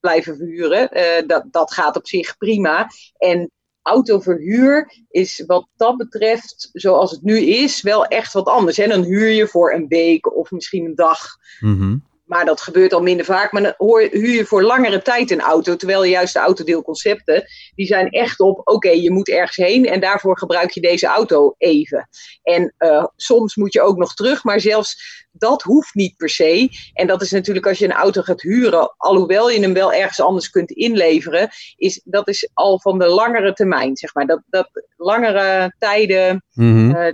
blijven 0.00 0.36
verhuren. 0.36 0.90
Uh, 0.92 1.02
dat, 1.26 1.44
dat 1.50 1.72
gaat 1.72 1.96
op 1.96 2.06
zich 2.06 2.36
prima. 2.36 2.90
En 3.16 3.50
autoverhuur 3.82 4.92
is 5.10 5.42
wat 5.46 5.68
dat 5.76 5.96
betreft, 5.96 6.70
zoals 6.72 7.10
het 7.10 7.22
nu 7.22 7.38
is, 7.38 7.82
wel 7.82 8.04
echt 8.04 8.32
wat 8.32 8.46
anders. 8.46 8.78
En 8.78 8.88
dan 8.88 9.02
huur 9.02 9.28
je 9.28 9.46
voor 9.46 9.72
een 9.72 9.88
week 9.88 10.36
of 10.36 10.50
misschien 10.50 10.84
een 10.84 10.94
dag. 10.94 11.36
Mm. 11.60 12.04
Maar 12.26 12.44
dat 12.44 12.60
gebeurt 12.60 12.92
al 12.92 13.02
minder 13.02 13.24
vaak. 13.24 13.52
Maar 13.52 13.62
dan 13.62 13.74
huur 14.10 14.34
je 14.34 14.44
voor 14.44 14.62
langere 14.62 15.02
tijd 15.02 15.30
een 15.30 15.40
auto. 15.40 15.76
Terwijl 15.76 16.04
juist 16.04 16.32
de 16.32 16.38
autodeelconcepten, 16.38 17.44
die 17.74 17.86
zijn 17.86 18.10
echt 18.10 18.40
op, 18.40 18.58
oké, 18.58 18.72
okay, 18.72 19.00
je 19.00 19.10
moet 19.10 19.28
ergens 19.28 19.56
heen 19.56 19.86
en 19.86 20.00
daarvoor 20.00 20.38
gebruik 20.38 20.70
je 20.70 20.80
deze 20.80 21.06
auto 21.06 21.54
even. 21.58 22.08
En 22.42 22.74
uh, 22.78 23.04
soms 23.16 23.56
moet 23.56 23.72
je 23.72 23.82
ook 23.82 23.96
nog 23.96 24.14
terug, 24.14 24.44
maar 24.44 24.60
zelfs 24.60 25.24
dat 25.38 25.62
hoeft 25.62 25.94
niet 25.94 26.16
per 26.16 26.28
se. 26.28 26.68
En 26.92 27.06
dat 27.06 27.22
is 27.22 27.30
natuurlijk 27.30 27.66
als 27.66 27.78
je 27.78 27.84
een 27.84 27.92
auto 27.92 28.22
gaat 28.22 28.42
huren, 28.42 28.94
alhoewel 28.96 29.50
je 29.50 29.60
hem 29.60 29.72
wel 29.72 29.92
ergens 29.92 30.20
anders 30.20 30.50
kunt 30.50 30.70
inleveren, 30.70 31.48
is, 31.76 32.00
dat 32.04 32.28
is 32.28 32.50
al 32.54 32.80
van 32.80 32.98
de 32.98 33.06
langere 33.06 33.52
termijn, 33.52 33.96
zeg 33.96 34.14
maar. 34.14 34.26
Dat, 34.26 34.42
dat 34.46 34.68
langere 34.96 35.74
tijden, 35.78 36.44
mm 36.52 36.90
-hmm. 36.90 36.96
uh, 36.96 37.12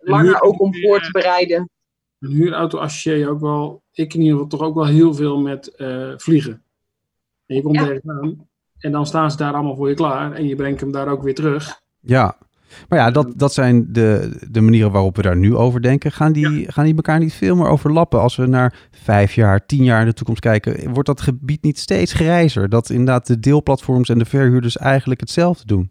langer 0.00 0.42
ook 0.42 0.60
om 0.60 0.74
voor 0.74 1.00
te 1.00 1.10
bereiden. 1.10 1.70
Een 2.20 2.30
huurauto 2.30 2.78
associeer 2.78 3.16
je 3.16 3.28
ook 3.28 3.40
wel, 3.40 3.82
ik 3.92 4.14
in 4.14 4.20
ieder 4.20 4.32
geval 4.32 4.48
toch 4.48 4.62
ook 4.62 4.74
wel 4.74 4.86
heel 4.86 5.14
veel 5.14 5.40
met 5.40 5.74
uh, 5.76 6.12
vliegen. 6.16 6.62
En 7.46 7.56
je 7.56 7.62
komt 7.62 7.74
ja. 7.74 7.82
ergens 7.82 8.08
aan 8.08 8.48
en 8.78 8.92
dan 8.92 9.06
staan 9.06 9.30
ze 9.30 9.36
daar 9.36 9.52
allemaal 9.52 9.76
voor 9.76 9.88
je 9.88 9.94
klaar 9.94 10.32
en 10.32 10.46
je 10.46 10.56
brengt 10.56 10.80
hem 10.80 10.92
daar 10.92 11.08
ook 11.08 11.22
weer 11.22 11.34
terug. 11.34 11.80
Ja. 12.00 12.36
Maar 12.88 12.98
ja, 12.98 13.10
dat, 13.10 13.32
dat 13.36 13.52
zijn 13.52 13.92
de, 13.92 14.38
de 14.50 14.60
manieren 14.60 14.90
waarop 14.90 15.16
we 15.16 15.22
daar 15.22 15.36
nu 15.36 15.56
over 15.56 15.82
denken. 15.82 16.12
Gaan 16.12 16.32
die, 16.32 16.72
gaan 16.72 16.84
die 16.84 16.94
elkaar 16.94 17.18
niet 17.18 17.32
veel 17.32 17.56
meer 17.56 17.68
overlappen? 17.68 18.20
Als 18.20 18.36
we 18.36 18.46
naar 18.46 18.88
vijf 18.90 19.34
jaar, 19.34 19.66
tien 19.66 19.84
jaar 19.84 20.00
in 20.00 20.06
de 20.06 20.12
toekomst 20.12 20.40
kijken, 20.40 20.92
wordt 20.92 21.08
dat 21.08 21.20
gebied 21.20 21.62
niet 21.62 21.78
steeds 21.78 22.12
grijzer? 22.12 22.68
Dat 22.68 22.90
inderdaad 22.90 23.26
de 23.26 23.40
deelplatforms 23.40 24.08
en 24.08 24.18
de 24.18 24.24
verhuurders 24.24 24.76
eigenlijk 24.76 25.20
hetzelfde 25.20 25.66
doen? 25.66 25.90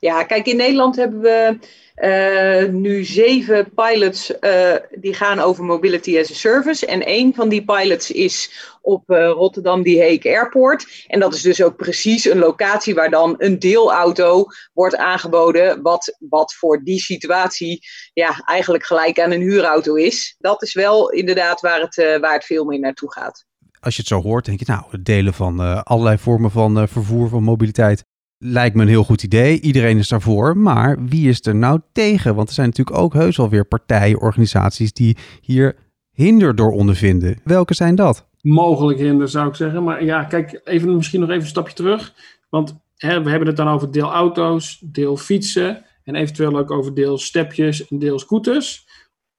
Ja, 0.00 0.24
kijk, 0.24 0.46
in 0.46 0.56
Nederland 0.56 0.96
hebben 0.96 1.20
we 1.20 1.58
uh, 2.02 2.72
nu 2.72 3.04
zeven 3.04 3.70
pilots 3.74 4.32
uh, 4.40 4.74
die 4.90 5.14
gaan 5.14 5.38
over 5.38 5.64
mobility 5.64 6.18
as 6.18 6.30
a 6.30 6.34
service. 6.34 6.86
En 6.86 7.06
één 7.06 7.34
van 7.34 7.48
die 7.48 7.64
pilots 7.64 8.10
is 8.10 8.50
op 8.82 9.10
uh, 9.10 9.28
Rotterdam 9.28 9.82
die 9.82 10.00
Heek 10.00 10.26
Airport. 10.26 11.04
En 11.06 11.20
dat 11.20 11.34
is 11.34 11.42
dus 11.42 11.62
ook 11.62 11.76
precies 11.76 12.24
een 12.24 12.38
locatie 12.38 12.94
waar 12.94 13.10
dan 13.10 13.34
een 13.38 13.58
deelauto 13.58 14.46
wordt 14.72 14.96
aangeboden. 14.96 15.82
Wat, 15.82 16.16
wat 16.28 16.54
voor 16.54 16.84
die 16.84 17.00
situatie 17.00 17.80
ja, 18.12 18.42
eigenlijk 18.44 18.84
gelijk 18.84 19.20
aan 19.20 19.32
een 19.32 19.40
huurauto 19.40 19.94
is. 19.94 20.36
Dat 20.38 20.62
is 20.62 20.74
wel 20.74 21.10
inderdaad 21.10 21.60
waar 21.60 21.80
het, 21.80 22.20
waar 22.20 22.34
het 22.34 22.44
veel 22.44 22.64
meer 22.64 22.80
naartoe 22.80 23.12
gaat. 23.12 23.46
Als 23.80 23.94
je 23.94 24.00
het 24.00 24.10
zo 24.10 24.22
hoort, 24.22 24.44
denk 24.44 24.58
je 24.58 24.64
nou, 24.68 24.84
het 24.90 25.04
delen 25.04 25.34
van 25.34 25.84
allerlei 25.84 26.18
vormen 26.18 26.50
van 26.50 26.88
vervoer, 26.88 27.28
van 27.28 27.42
mobiliteit 27.42 28.04
lijkt 28.38 28.76
me 28.76 28.82
een 28.82 28.88
heel 28.88 29.04
goed 29.04 29.22
idee. 29.22 29.60
Iedereen 29.60 29.98
is 29.98 30.08
daarvoor. 30.08 30.56
Maar 30.56 31.04
wie 31.04 31.28
is 31.28 31.46
er 31.46 31.54
nou 31.54 31.80
tegen? 31.92 32.34
Want 32.34 32.48
er 32.48 32.54
zijn 32.54 32.66
natuurlijk 32.66 32.98
ook 32.98 33.12
heus 33.12 33.36
wel 33.36 33.48
weer 33.48 33.64
partijen, 33.64 34.20
organisaties 34.20 34.92
die 34.92 35.16
hier 35.40 35.76
hinder 36.10 36.54
door 36.54 36.72
ondervinden. 36.72 37.36
Welke 37.44 37.74
zijn 37.74 37.94
dat? 37.94 38.28
Mogelijk 38.40 38.98
hinder 38.98 39.28
zou 39.28 39.48
ik 39.48 39.54
zeggen. 39.54 39.84
Maar 39.84 40.04
ja, 40.04 40.24
kijk, 40.24 40.60
even, 40.64 40.96
misschien 40.96 41.20
nog 41.20 41.28
even 41.28 41.42
een 41.42 41.48
stapje 41.48 41.74
terug. 41.74 42.14
Want 42.48 42.78
hè, 42.96 43.22
we 43.22 43.30
hebben 43.30 43.48
het 43.48 43.56
dan 43.56 43.68
over 43.68 43.90
deel 43.90 44.10
auto's, 44.12 44.82
deel 44.84 45.16
fietsen. 45.16 45.84
En 46.04 46.14
eventueel 46.14 46.58
ook 46.58 46.70
over 46.70 46.94
deel 46.94 47.18
stepjes 47.18 47.88
en 47.88 47.98
deel 47.98 48.18
scooters. 48.18 48.86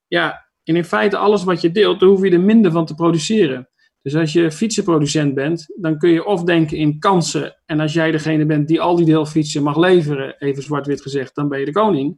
Ja, 0.07 0.47
en 0.63 0.75
in 0.75 0.85
feite 0.85 1.17
alles 1.17 1.43
wat 1.43 1.61
je 1.61 1.71
deelt, 1.71 1.99
daar 1.99 2.09
hoef 2.09 2.23
je 2.23 2.31
er 2.31 2.39
minder 2.39 2.71
van 2.71 2.85
te 2.85 2.95
produceren. 2.95 3.69
Dus 4.09 4.19
als 4.19 4.33
je 4.33 4.51
fietsenproducent 4.51 5.33
bent, 5.33 5.73
dan 5.75 5.97
kun 5.97 6.09
je 6.09 6.25
of 6.25 6.43
denken 6.43 6.77
in 6.77 6.99
kansen. 6.99 7.55
En 7.65 7.79
als 7.79 7.93
jij 7.93 8.11
degene 8.11 8.45
bent 8.45 8.67
die 8.67 8.81
al 8.81 8.95
die 8.95 9.05
deelfietsen 9.05 9.63
mag 9.63 9.77
leveren, 9.77 10.35
even 10.39 10.63
zwart-wit 10.63 11.01
gezegd, 11.01 11.35
dan 11.35 11.49
ben 11.49 11.59
je 11.59 11.65
de 11.65 11.71
koning. 11.71 12.17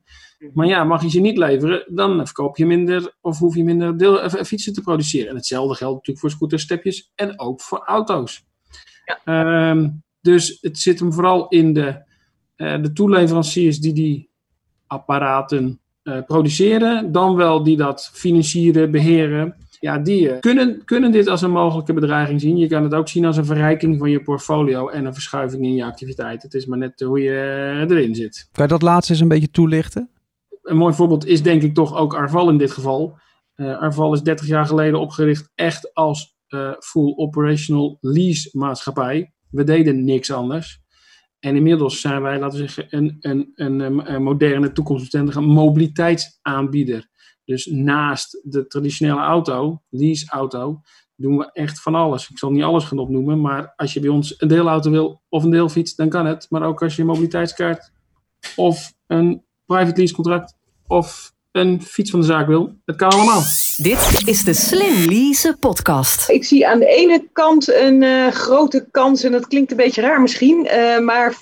Maar 0.54 0.68
ja, 0.68 0.84
mag 0.84 1.02
je 1.02 1.10
ze 1.10 1.20
niet 1.20 1.38
leveren, 1.38 1.84
dan 1.88 2.26
verkoop 2.26 2.58
je 2.58 2.66
minder 2.66 3.16
of 3.22 3.40
hoef 3.40 3.56
je 3.56 3.64
minder 3.64 3.98
deel, 3.98 4.24
uh, 4.24 4.44
fietsen 4.44 4.74
te 4.74 4.82
produceren. 4.82 5.30
En 5.30 5.36
hetzelfde 5.36 5.76
geldt 5.76 5.94
natuurlijk 5.94 6.20
voor 6.20 6.30
scooterstepjes 6.30 7.12
en 7.16 7.40
ook 7.40 7.62
voor 7.62 7.84
auto's. 7.86 8.46
Ja. 9.24 9.70
Um, 9.70 10.04
dus 10.22 10.58
het 10.62 10.78
zit 10.78 11.00
hem 11.00 11.14
vooral 11.14 11.48
in 11.48 11.74
de, 11.74 12.04
uh, 12.58 12.82
de 12.82 12.94
toeleveranciers 12.94 13.80
die 13.80 13.94
die 13.94 14.30
apparaten 14.88 15.80
uh, 16.04 16.22
produceren, 16.26 17.12
dan 17.12 17.36
wel 17.36 17.64
die 17.64 17.78
dat 17.78 18.10
financieren, 18.14 18.92
beheren 18.92 19.56
ja, 19.82 19.98
die 19.98 20.30
eh, 20.30 20.40
kunnen, 20.40 20.86
kunnen 20.86 21.12
dit 21.12 21.28
als 21.28 21.42
een 21.42 21.52
mogelijke 21.52 21.94
bedreiging 21.94 22.42
zien. 22.42 22.58
Je 22.58 22.68
kan 22.68 22.84
het 22.84 22.94
ook 22.94 23.08
zien 23.08 23.26
als 23.26 23.38
een 23.38 23.46
verrijking 23.46 24.00
van 24.00 24.10
je 24.10 24.22
portfolio 24.22 24.90
en 24.90 25.06
een 25.06 25.14
verschuiving 25.14 25.64
in 25.64 25.74
je 25.74 25.86
activiteit. 25.86 26.44
Het 26.44 26.54
is 26.54 26.66
maar 26.66 26.78
net 26.78 27.00
hoe 27.00 27.20
je 27.20 27.32
eh, 27.32 27.98
erin 27.98 28.16
zit. 28.16 28.50
Kan 28.52 28.64
je 28.64 28.72
dat 28.72 28.82
laatste 28.82 29.12
eens 29.12 29.22
een 29.22 29.28
beetje 29.28 29.52
toelichten? 29.52 30.10
Een 30.62 30.78
mooi 30.78 30.94
voorbeeld 30.94 31.26
is 31.26 31.42
denk 31.42 31.62
ik 31.62 31.74
toch 31.74 31.96
ook 31.96 32.14
Arval 32.14 32.50
in 32.50 32.58
dit 32.58 32.72
geval. 32.72 33.18
Uh, 33.56 33.78
Arval 33.78 34.14
is 34.14 34.22
30 34.22 34.48
jaar 34.48 34.66
geleden 34.66 35.00
opgericht 35.00 35.52
echt 35.56 35.94
als 35.94 36.36
uh, 36.50 36.72
full 36.80 37.14
operational 37.16 37.98
lease 38.02 38.50
maatschappij. 38.52 39.34
We 39.50 39.64
deden 39.64 40.04
niks 40.04 40.32
anders. 40.32 40.82
En 41.40 41.56
inmiddels 41.56 42.02
zijn 42.02 42.22
wij, 42.22 42.40
laten 42.40 42.60
we 42.60 42.68
zeggen, 42.68 42.98
een, 42.98 43.18
een, 43.20 43.52
een, 43.56 44.14
een 44.14 44.24
moderne, 44.24 44.72
toekomstbestendige 44.72 45.42
mobiliteitsaanbieder. 45.42 47.10
Dus 47.46 47.66
naast 47.66 48.40
de 48.44 48.68
traditionele 48.68 49.20
auto, 49.20 49.82
leaseauto, 49.90 50.82
doen 51.16 51.38
we 51.38 51.50
echt 51.54 51.82
van 51.82 51.96
alles. 51.96 52.30
Ik 52.30 52.38
zal 52.38 52.52
niet 52.52 52.64
alles 52.64 52.84
gaan 52.84 53.00
opnoemen, 53.00 53.42
maar 53.42 53.74
als 53.76 53.94
je 53.94 54.00
bij 54.00 54.10
ons 54.10 54.36
een 54.38 54.48
deelauto 54.48 54.92
wil 54.92 55.22
of 55.30 55.44
een 55.44 55.52
deelfiets, 55.52 55.96
dan 55.96 56.10
kan 56.10 56.26
het. 56.26 56.46
Maar 56.50 56.64
ook 56.64 56.82
als 56.82 56.96
je 56.96 57.02
een 57.02 57.08
mobiliteitskaart 57.08 57.92
of 58.56 58.94
een 59.08 59.44
private 59.66 59.98
lease 59.98 60.14
contract 60.14 60.56
of 60.88 61.34
een 61.52 61.82
fiets 61.82 62.12
van 62.12 62.20
de 62.20 62.26
zaak 62.26 62.48
wil, 62.48 62.74
dat 62.86 62.96
kan 62.96 63.10
allemaal. 63.10 63.42
Dit 63.78 64.22
is 64.26 64.44
de 64.44 64.54
Slim 64.54 65.10
Lease 65.10 65.58
podcast. 65.60 66.30
Ik 66.30 66.44
zie 66.44 66.68
aan 66.68 66.80
de 66.80 66.88
ene 66.88 67.30
kant 67.34 67.74
een 67.74 68.02
uh, 68.02 68.28
grote 68.28 68.88
kans, 68.92 69.24
en 69.24 69.32
dat 69.32 69.48
klinkt 69.48 69.72
een 69.72 69.78
beetje 69.78 70.02
raar 70.02 70.22
misschien, 70.22 70.66
uh, 70.66 71.00
maar 71.00 71.36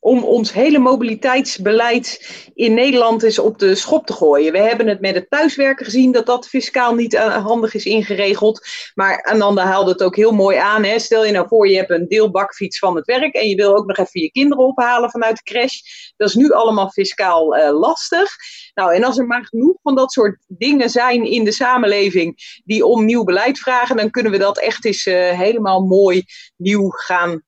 om 0.00 0.24
ons 0.24 0.52
hele 0.52 0.78
mobiliteitsbeleid 0.78 2.26
in 2.54 2.74
Nederland 2.74 3.22
eens 3.22 3.38
op 3.38 3.58
de 3.58 3.74
schop 3.74 4.06
te 4.06 4.12
gooien. 4.12 4.52
We 4.52 4.58
hebben 4.58 4.86
het 4.86 5.00
met 5.00 5.14
het 5.14 5.30
thuiswerken 5.30 5.84
gezien 5.84 6.12
dat 6.12 6.26
dat 6.26 6.48
fiscaal 6.48 6.94
niet 6.94 7.14
uh, 7.14 7.44
handig 7.44 7.74
is 7.74 7.84
ingeregeld. 7.84 8.66
Maar 8.94 9.22
Ananda 9.22 9.64
haalde 9.64 9.90
het 9.90 10.02
ook 10.02 10.16
heel 10.16 10.32
mooi 10.32 10.56
aan. 10.56 10.84
Hè? 10.84 10.98
Stel 10.98 11.24
je 11.24 11.32
nou 11.32 11.48
voor, 11.48 11.68
je 11.68 11.76
hebt 11.76 11.90
een 11.90 12.08
deelbakfiets 12.08 12.78
van 12.78 12.96
het 12.96 13.06
werk 13.06 13.34
en 13.34 13.48
je 13.48 13.56
wil 13.56 13.76
ook 13.76 13.86
nog 13.86 13.96
even 13.96 14.20
je 14.20 14.30
kinderen 14.30 14.64
ophalen 14.64 15.10
vanuit 15.10 15.36
de 15.36 15.42
crash. 15.42 15.80
Dat 16.16 16.28
is 16.28 16.34
nu 16.34 16.50
allemaal 16.50 16.90
fiscaal 16.90 17.56
uh, 17.56 17.78
lastig. 17.78 18.30
Nou, 18.74 18.94
en 18.94 19.04
als 19.04 19.18
er 19.18 19.26
maar 19.26 19.44
genoeg 19.44 19.76
van 19.82 19.94
dat 19.94 20.12
soort 20.12 20.44
dingen 20.48 20.90
zijn 20.90 21.24
in 21.24 21.44
de 21.44 21.52
samenleving 21.52 22.60
die 22.64 22.84
om 22.84 23.04
nieuw 23.04 23.24
beleid 23.24 23.58
vragen, 23.58 23.96
dan 23.96 24.10
kunnen 24.10 24.32
we 24.32 24.38
dat 24.38 24.58
echt 24.58 24.84
eens 24.84 25.06
uh, 25.06 25.30
helemaal 25.30 25.80
mooi 25.80 26.24
nieuw 26.56 26.88
gaan 26.88 27.46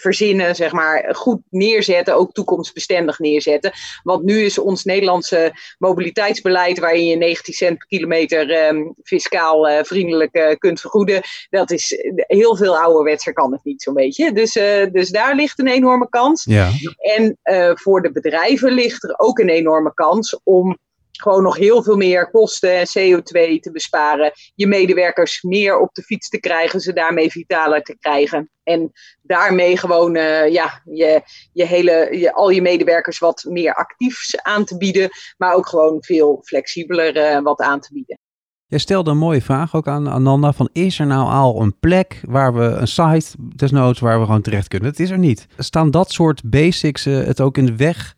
verzinnen, 0.00 0.54
zeg 0.54 0.72
maar, 0.72 1.14
goed 1.14 1.40
neerzetten, 1.50 2.16
ook 2.16 2.32
toekomstbestendig 2.32 3.18
neerzetten. 3.18 3.72
Want 4.02 4.24
nu 4.24 4.44
is 4.44 4.58
ons 4.58 4.84
Nederlandse 4.84 5.52
mobiliteitsbeleid, 5.78 6.78
waarin 6.78 7.06
je 7.06 7.16
19 7.16 7.54
cent 7.54 7.78
per 7.78 7.86
kilometer 7.86 8.68
um, 8.68 8.94
fiscaal 9.02 9.68
uh, 9.68 9.78
vriendelijk 9.82 10.36
uh, 10.36 10.54
kunt 10.58 10.80
vergoeden, 10.80 11.20
dat 11.50 11.70
is 11.70 11.94
heel 12.16 12.56
veel 12.56 12.78
ouderwetser 12.78 13.32
kan 13.32 13.52
het 13.52 13.64
niet 13.64 13.82
zo'n 13.82 13.94
beetje. 13.94 14.32
Dus, 14.32 14.56
uh, 14.56 14.86
dus 14.92 15.10
daar 15.10 15.34
ligt 15.34 15.58
een 15.58 15.68
enorme 15.68 16.08
kans. 16.08 16.44
Ja. 16.44 16.70
En 17.16 17.38
voor 17.74 18.02
de 18.02 18.12
bedrijven 18.12 18.72
ligt 18.72 19.04
er 19.04 19.14
ook 19.16 19.38
een 19.38 19.48
enorme 19.48 19.94
kans 19.94 20.40
om 20.44 20.78
gewoon 21.20 21.42
nog 21.42 21.56
heel 21.56 21.82
veel 21.82 21.96
meer 21.96 22.30
kosten 22.30 22.74
en 22.74 22.86
CO2 22.86 23.60
te 23.60 23.70
besparen. 23.72 24.32
Je 24.54 24.66
medewerkers 24.66 25.42
meer 25.42 25.78
op 25.78 25.94
de 25.94 26.02
fiets 26.02 26.28
te 26.28 26.40
krijgen, 26.40 26.80
ze 26.80 26.92
daarmee 26.92 27.30
vitaler 27.30 27.82
te 27.82 27.96
krijgen. 27.98 28.50
En 28.62 28.92
daarmee 29.22 29.76
gewoon 29.76 30.16
uh, 30.16 30.48
ja, 30.48 30.82
je, 30.84 31.22
je 31.52 31.64
hele, 31.64 32.08
je, 32.18 32.32
al 32.32 32.50
je 32.50 32.62
medewerkers 32.62 33.18
wat 33.18 33.44
meer 33.48 33.74
actiefs 33.74 34.42
aan 34.42 34.64
te 34.64 34.76
bieden. 34.76 35.08
Maar 35.36 35.54
ook 35.54 35.66
gewoon 35.66 35.96
veel 36.00 36.42
flexibeler 36.44 37.16
uh, 37.16 37.42
wat 37.42 37.60
aan 37.60 37.80
te 37.80 37.92
bieden. 37.92 38.18
Jij 38.66 38.78
stelde 38.78 39.10
een 39.10 39.16
mooie 39.16 39.42
vraag 39.42 39.74
ook 39.74 39.88
aan 39.88 40.06
Ananda: 40.06 40.52
van 40.52 40.68
is 40.72 40.98
er 40.98 41.06
nou 41.06 41.30
al 41.30 41.62
een 41.62 41.78
plek 41.78 42.20
waar 42.26 42.54
we 42.54 42.64
een 42.64 42.88
site, 42.88 43.36
desnoods, 43.56 44.00
waar 44.00 44.18
we 44.18 44.24
gewoon 44.24 44.42
terecht 44.42 44.68
kunnen? 44.68 44.88
Het 44.88 45.00
is 45.00 45.10
er 45.10 45.18
niet. 45.18 45.46
Staan 45.58 45.90
dat 45.90 46.10
soort 46.10 46.50
basics 46.50 47.06
uh, 47.06 47.24
het 47.24 47.40
ook 47.40 47.56
in 47.56 47.66
de 47.66 47.76
weg 47.76 48.14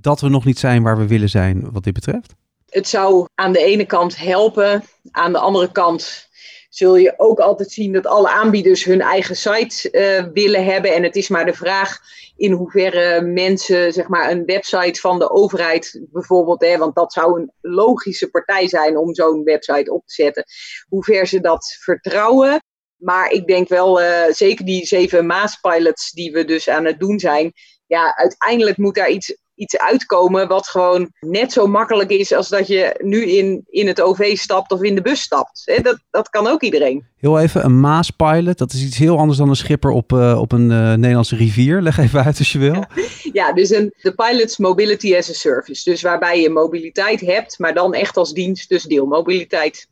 dat 0.00 0.20
we 0.20 0.28
nog 0.28 0.44
niet 0.44 0.58
zijn 0.58 0.82
waar 0.82 0.98
we 0.98 1.06
willen 1.06 1.28
zijn 1.28 1.72
wat 1.72 1.84
dit 1.84 1.92
betreft? 1.92 2.34
Het 2.68 2.88
zou 2.88 3.26
aan 3.34 3.52
de 3.52 3.64
ene 3.64 3.86
kant 3.86 4.16
helpen, 4.16 4.84
aan 5.10 5.32
de 5.32 5.38
andere 5.38 5.72
kant 5.72 6.28
zul 6.70 6.96
je 6.96 7.14
ook 7.16 7.38
altijd 7.38 7.70
zien 7.70 7.92
dat 7.92 8.06
alle 8.06 8.28
aanbieders 8.28 8.84
hun 8.84 9.00
eigen 9.00 9.36
site 9.36 9.88
uh, 9.92 10.32
willen 10.32 10.64
hebben. 10.64 10.94
En 10.94 11.02
het 11.02 11.16
is 11.16 11.28
maar 11.28 11.44
de 11.44 11.54
vraag 11.54 11.98
in 12.36 12.52
hoeverre 12.52 13.20
mensen 13.20 13.92
zeg 13.92 14.08
maar, 14.08 14.30
een 14.30 14.44
website 14.44 15.00
van 15.00 15.18
de 15.18 15.30
overheid 15.30 16.00
bijvoorbeeld, 16.10 16.60
hè, 16.60 16.78
want 16.78 16.94
dat 16.94 17.12
zou 17.12 17.40
een 17.40 17.52
logische 17.60 18.30
partij 18.30 18.68
zijn 18.68 18.96
om 18.96 19.14
zo'n 19.14 19.44
website 19.44 19.92
op 19.92 20.06
te 20.06 20.14
zetten, 20.14 20.44
hoe 20.88 21.04
ver 21.04 21.26
ze 21.26 21.40
dat 21.40 21.76
vertrouwen. 21.80 22.62
Maar 22.96 23.30
ik 23.30 23.46
denk 23.46 23.68
wel, 23.68 24.02
uh, 24.02 24.24
zeker 24.30 24.64
die 24.64 24.86
zeven 24.86 25.26
Maaspilots 25.26 26.10
die 26.10 26.32
we 26.32 26.44
dus 26.44 26.68
aan 26.68 26.84
het 26.84 26.98
doen 26.98 27.18
zijn, 27.18 27.52
ja, 27.86 28.16
uiteindelijk 28.16 28.76
moet 28.76 28.94
daar 28.94 29.10
iets 29.10 29.36
iets 29.60 29.78
uitkomen 29.78 30.48
wat 30.48 30.68
gewoon 30.68 31.10
net 31.20 31.52
zo 31.52 31.66
makkelijk 31.66 32.10
is 32.10 32.32
als 32.32 32.48
dat 32.48 32.66
je 32.66 33.00
nu 33.02 33.24
in, 33.24 33.64
in 33.68 33.86
het 33.86 34.00
OV 34.00 34.36
stapt 34.36 34.72
of 34.72 34.82
in 34.82 34.94
de 34.94 35.02
bus 35.02 35.20
stapt. 35.20 35.80
Dat, 35.82 35.98
dat 36.10 36.28
kan 36.28 36.46
ook 36.46 36.62
iedereen. 36.62 37.04
Heel 37.16 37.38
even, 37.38 37.64
een 37.64 37.80
Maaspilot, 37.80 38.58
dat 38.58 38.72
is 38.72 38.84
iets 38.84 38.96
heel 38.96 39.18
anders 39.18 39.38
dan 39.38 39.48
een 39.48 39.56
schipper 39.56 39.90
op, 39.90 40.12
uh, 40.12 40.38
op 40.40 40.52
een 40.52 40.70
uh, 40.70 40.94
Nederlandse 40.94 41.36
rivier. 41.36 41.82
Leg 41.82 41.98
even 41.98 42.24
uit 42.24 42.38
als 42.38 42.52
je 42.52 42.58
wil. 42.58 42.84
Ja, 43.32 43.52
dus 43.52 43.70
een, 43.70 43.94
de 44.02 44.14
Pilots 44.14 44.58
Mobility 44.58 45.16
as 45.16 45.30
a 45.30 45.32
Service. 45.32 45.90
Dus 45.90 46.02
waarbij 46.02 46.40
je 46.40 46.50
mobiliteit 46.50 47.20
hebt, 47.20 47.58
maar 47.58 47.74
dan 47.74 47.94
echt 47.94 48.16
als 48.16 48.32
dienst, 48.32 48.68
dus 48.68 48.82
deelmobiliteit. 48.82 49.88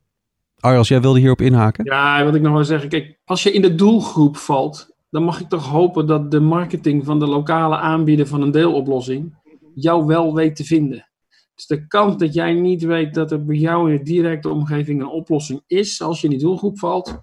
Arjas, 0.60 0.88
jij 0.88 1.00
wilde 1.00 1.18
hierop 1.18 1.40
inhaken? 1.40 1.84
Ja, 1.84 2.24
wat 2.24 2.34
ik 2.34 2.42
nog 2.42 2.52
wel 2.52 2.64
zeggen. 2.64 2.88
Kijk, 2.88 3.18
als 3.24 3.42
je 3.42 3.52
in 3.52 3.62
de 3.62 3.74
doelgroep 3.74 4.36
valt, 4.36 4.88
dan 5.10 5.22
mag 5.22 5.40
ik 5.40 5.48
toch 5.48 5.66
hopen 5.66 6.06
dat 6.06 6.30
de 6.30 6.40
marketing 6.40 7.04
van 7.04 7.18
de 7.18 7.26
lokale 7.26 7.76
aanbieder 7.76 8.26
van 8.26 8.42
een 8.42 8.50
deeloplossing 8.50 9.37
jou 9.82 10.06
wel 10.06 10.34
weet 10.34 10.56
te 10.56 10.64
vinden. 10.64 11.08
Dus 11.54 11.66
de 11.66 11.86
kans 11.86 12.16
dat 12.16 12.34
jij 12.34 12.52
niet 12.52 12.82
weet 12.82 13.14
dat 13.14 13.32
er 13.32 13.44
bij 13.44 13.56
jou 13.56 13.90
in 13.90 13.96
de 13.96 14.02
directe 14.02 14.48
omgeving 14.48 15.00
een 15.00 15.08
oplossing 15.08 15.62
is 15.66 16.02
als 16.02 16.20
je 16.20 16.26
in 16.26 16.32
die 16.32 16.42
doelgroep 16.42 16.78
valt, 16.78 17.20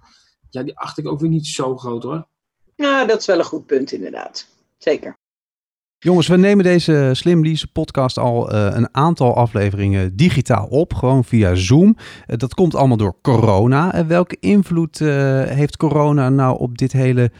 ja, 0.50 0.62
die 0.62 0.78
acht 0.78 0.98
ik 0.98 1.08
ook 1.08 1.20
weer 1.20 1.30
niet 1.30 1.46
zo 1.46 1.76
groot 1.76 2.02
hoor. 2.02 2.26
Ja, 2.74 3.04
dat 3.04 3.20
is 3.20 3.26
wel 3.26 3.38
een 3.38 3.44
goed 3.44 3.66
punt 3.66 3.92
inderdaad. 3.92 4.48
Zeker. 4.78 5.16
Jongens, 5.98 6.26
we 6.26 6.36
nemen 6.36 6.64
deze 6.64 7.10
Slim 7.12 7.44
Lease 7.44 7.72
podcast 7.72 8.18
al 8.18 8.52
uh, 8.52 8.68
een 8.72 8.94
aantal 8.94 9.34
afleveringen 9.34 10.16
digitaal 10.16 10.66
op, 10.66 10.94
gewoon 10.94 11.24
via 11.24 11.54
Zoom. 11.54 11.96
Uh, 11.96 12.36
dat 12.36 12.54
komt 12.54 12.74
allemaal 12.74 12.96
door 12.96 13.16
corona. 13.22 13.98
Uh, 13.98 14.06
welke 14.06 14.36
invloed 14.40 14.98
heeft 14.98 15.76
corona 15.76 16.28
nou 16.28 16.58
op 16.58 16.78
dit 16.78 16.92
hele 16.92 17.30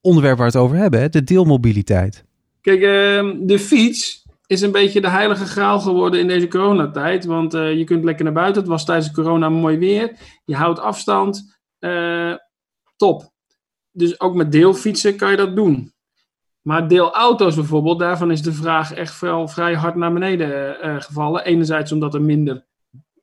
onderwerp 0.00 0.38
waar 0.38 0.50
we 0.50 0.58
het 0.58 0.62
over 0.64 0.76
hebben, 0.76 1.00
hè? 1.00 1.08
de 1.08 1.24
deelmobiliteit? 1.24 2.24
Kijk, 2.60 2.82
ehm, 2.82 3.46
de 3.46 3.58
fiets 3.58 4.25
is 4.46 4.60
een 4.60 4.72
beetje 4.72 5.00
de 5.00 5.08
heilige 5.08 5.46
graal 5.46 5.80
geworden 5.80 6.20
in 6.20 6.28
deze 6.28 6.48
coronatijd. 6.48 7.24
Want 7.24 7.52
je 7.52 7.84
kunt 7.84 8.04
lekker 8.04 8.24
naar 8.24 8.32
buiten. 8.32 8.62
Het 8.62 8.70
was 8.70 8.84
tijdens 8.84 9.10
corona 9.10 9.48
mooi 9.48 9.78
weer. 9.78 10.16
Je 10.44 10.56
houdt 10.56 10.78
afstand. 10.78 11.58
top. 12.96 13.32
Dus 13.90 14.20
ook 14.20 14.34
met 14.34 14.52
deelfietsen 14.52 15.16
kan 15.16 15.30
je 15.30 15.36
dat 15.36 15.56
doen. 15.56 15.94
Maar 16.66 16.88
deelauto's 16.88 17.54
bijvoorbeeld, 17.54 17.98
daarvan 17.98 18.30
is 18.30 18.42
de 18.42 18.52
vraag 18.52 18.92
echt 18.92 19.20
wel 19.20 19.48
vrij 19.48 19.74
hard 19.74 19.94
naar 19.94 20.12
beneden 20.12 20.76
uh, 20.86 21.00
gevallen. 21.00 21.44
Enerzijds 21.44 21.92
omdat 21.92 22.14
er 22.14 22.22
minder 22.22 22.66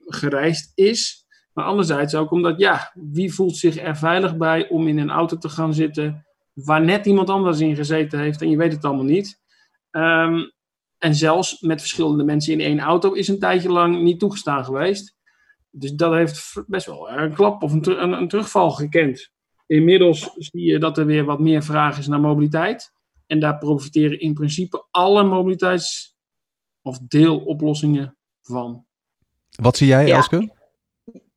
gereisd 0.05 0.71
is. 0.75 1.25
Maar 1.53 1.65
anderzijds 1.65 2.15
ook 2.15 2.31
omdat, 2.31 2.59
ja, 2.59 2.91
wie 2.93 3.33
voelt 3.33 3.57
zich 3.57 3.77
er 3.77 3.95
veilig 3.95 4.37
bij 4.37 4.69
om 4.69 4.87
in 4.87 4.97
een 4.97 5.09
auto 5.09 5.37
te 5.37 5.49
gaan 5.49 5.73
zitten 5.73 6.25
waar 6.53 6.81
net 6.81 7.05
iemand 7.05 7.29
anders 7.29 7.59
in 7.59 7.75
gezeten 7.75 8.19
heeft 8.19 8.41
en 8.41 8.49
je 8.49 8.57
weet 8.57 8.71
het 8.71 8.85
allemaal 8.85 9.03
niet. 9.03 9.41
Um, 9.91 10.51
en 11.03 11.15
zelfs 11.15 11.59
met 11.61 11.79
verschillende 11.79 12.23
mensen 12.23 12.53
in 12.53 12.59
één 12.59 12.79
auto 12.79 13.11
is 13.11 13.27
een 13.27 13.39
tijdje 13.39 13.69
lang 13.69 14.01
niet 14.01 14.19
toegestaan 14.19 14.65
geweest. 14.65 15.15
Dus 15.69 15.91
dat 15.91 16.13
heeft 16.13 16.63
best 16.67 16.85
wel 16.85 17.09
een 17.09 17.33
klap 17.33 17.63
of 17.63 17.71
een, 17.71 18.03
een, 18.03 18.11
een 18.11 18.27
terugval 18.27 18.71
gekend. 18.71 19.31
Inmiddels 19.67 20.31
zie 20.35 20.61
je 20.61 20.79
dat 20.79 20.97
er 20.97 21.05
weer 21.05 21.25
wat 21.25 21.39
meer 21.39 21.63
vraag 21.63 21.97
is 21.97 22.07
naar 22.07 22.19
mobiliteit. 22.19 22.91
En 23.27 23.39
daar 23.39 23.57
profiteren 23.57 24.19
in 24.19 24.33
principe 24.33 24.87
alle 24.91 25.23
mobiliteits- 25.23 26.15
of 26.81 26.99
deeloplossingen 26.99 28.17
van. 28.41 28.85
Wat 29.49 29.77
zie 29.77 29.87
jij, 29.87 30.07
ja. 30.07 30.15
Elske? 30.15 30.53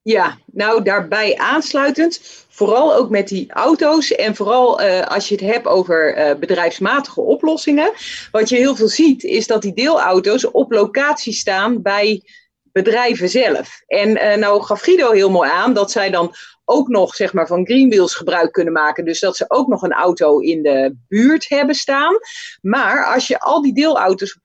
Ja, 0.06 0.38
nou 0.52 0.82
daarbij 0.82 1.36
aansluitend, 1.36 2.20
vooral 2.48 2.94
ook 2.94 3.10
met 3.10 3.28
die 3.28 3.52
auto's 3.52 4.12
en 4.12 4.36
vooral 4.36 4.82
uh, 4.82 5.06
als 5.06 5.28
je 5.28 5.34
het 5.34 5.44
hebt 5.44 5.66
over 5.66 6.18
uh, 6.18 6.38
bedrijfsmatige 6.38 7.20
oplossingen. 7.20 7.92
Wat 8.30 8.48
je 8.48 8.56
heel 8.56 8.76
veel 8.76 8.88
ziet 8.88 9.25
is 9.25 9.46
dat 9.46 9.62
die 9.62 9.75
deelauto's 9.75 10.50
op 10.50 10.72
locatie 10.72 11.32
staan 11.32 11.82
bij 11.82 12.22
bedrijven 12.62 13.28
zelf. 13.28 13.82
En 13.86 14.08
uh, 14.08 14.34
nou 14.34 14.62
gaf 14.62 14.80
Guido 14.80 15.10
heel 15.10 15.30
mooi 15.30 15.50
aan 15.50 15.75
dat 15.75 15.90
zij 15.90 16.10
dan 16.10 16.34
ook 16.64 16.88
nog 16.88 17.14
zeg 17.14 17.32
maar, 17.32 17.46
van 17.46 17.66
Greenwheels 17.66 18.14
gebruik 18.14 18.52
kunnen 18.52 18.72
maken. 18.72 19.04
Dus 19.04 19.20
dat 19.20 19.36
ze 19.36 19.44
ook 19.48 19.68
nog 19.68 19.82
een 19.82 19.92
auto 19.92 20.38
in 20.38 20.62
de 20.62 20.96
buurt 21.08 21.48
hebben 21.48 21.75
staan. 21.75 22.14
Maar 22.60 23.14
als 23.14 23.26
je 23.26 23.40
al 23.40 23.62
die 23.62 23.75
deelauto's, 23.75 24.38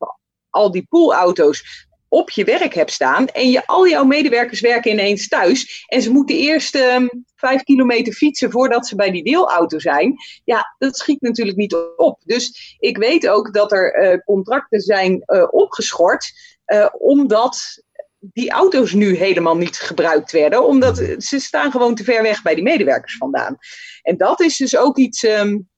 al 0.49 0.71
die 0.71 0.85
poolauto's 0.89 1.89
op 2.13 2.29
je 2.29 2.43
werk 2.43 2.73
hebt 2.73 2.91
staan 2.91 3.27
en 3.27 3.49
je, 3.49 3.65
al 3.65 3.87
jouw 3.87 4.03
medewerkers 4.03 4.59
werken 4.59 4.91
ineens 4.91 5.27
thuis 5.27 5.85
en 5.87 6.01
ze 6.01 6.11
moeten 6.11 6.35
eerst 6.35 6.75
um, 6.75 7.25
vijf 7.35 7.63
kilometer 7.63 8.13
fietsen 8.13 8.51
voordat 8.51 8.87
ze 8.87 8.95
bij 8.95 9.11
die 9.11 9.23
deelauto 9.23 9.79
zijn, 9.79 10.15
ja, 10.43 10.75
dat 10.77 10.97
schiet 10.97 11.21
natuurlijk 11.21 11.57
niet 11.57 11.75
op. 11.95 12.21
Dus 12.23 12.75
ik 12.79 12.97
weet 12.97 13.27
ook 13.27 13.53
dat 13.53 13.71
er 13.71 14.03
uh, 14.03 14.17
contracten 14.25 14.81
zijn 14.81 15.23
uh, 15.25 15.47
opgeschort 15.51 16.31
uh, 16.65 16.87
omdat 16.97 17.83
die 18.19 18.51
auto's 18.51 18.93
nu 18.93 19.15
helemaal 19.15 19.57
niet 19.57 19.77
gebruikt 19.77 20.31
werden, 20.31 20.65
omdat 20.65 20.97
ze 21.17 21.39
staan 21.39 21.71
gewoon 21.71 21.95
te 21.95 22.03
ver 22.03 22.21
weg 22.21 22.41
bij 22.41 22.55
die 22.55 22.63
medewerkers 22.63 23.17
vandaan. 23.17 23.57
En 24.01 24.17
dat 24.17 24.41
is 24.41 24.57
dus 24.57 24.77
ook 24.77 24.97
iets 24.97 25.23
um, 25.23 25.69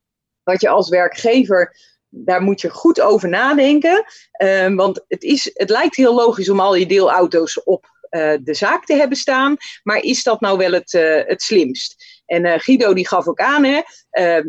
wat 0.43 0.61
je 0.61 0.69
als 0.69 0.89
werkgever, 0.89 1.75
daar 2.15 2.41
moet 2.41 2.62
je 2.62 2.70
goed 2.70 3.01
over 3.01 3.29
nadenken. 3.29 4.05
Um, 4.43 4.75
want 4.75 5.03
het, 5.08 5.24
is, 5.24 5.50
het 5.53 5.70
lijkt 5.70 5.96
heel 5.96 6.15
logisch 6.15 6.50
om 6.50 6.60
al 6.60 6.75
je 6.75 6.86
deelauto's 6.86 7.63
op 7.63 7.91
uh, 8.10 8.34
de 8.41 8.53
zaak 8.53 8.86
te 8.86 8.96
hebben 8.96 9.17
staan, 9.17 9.55
maar 9.84 9.98
is 9.98 10.24
dat 10.24 10.41
nou 10.41 10.58
wel 10.58 10.72
het, 10.72 10.93
uh, 10.93 11.22
het 11.25 11.41
slimst? 11.41 12.22
En 12.25 12.46
uh, 12.46 12.53
Guido 12.58 12.93
die 12.93 13.08
gaf 13.08 13.27
ook 13.27 13.39
aan, 13.39 13.63
hè, 13.63 13.82
uh, 14.12 14.46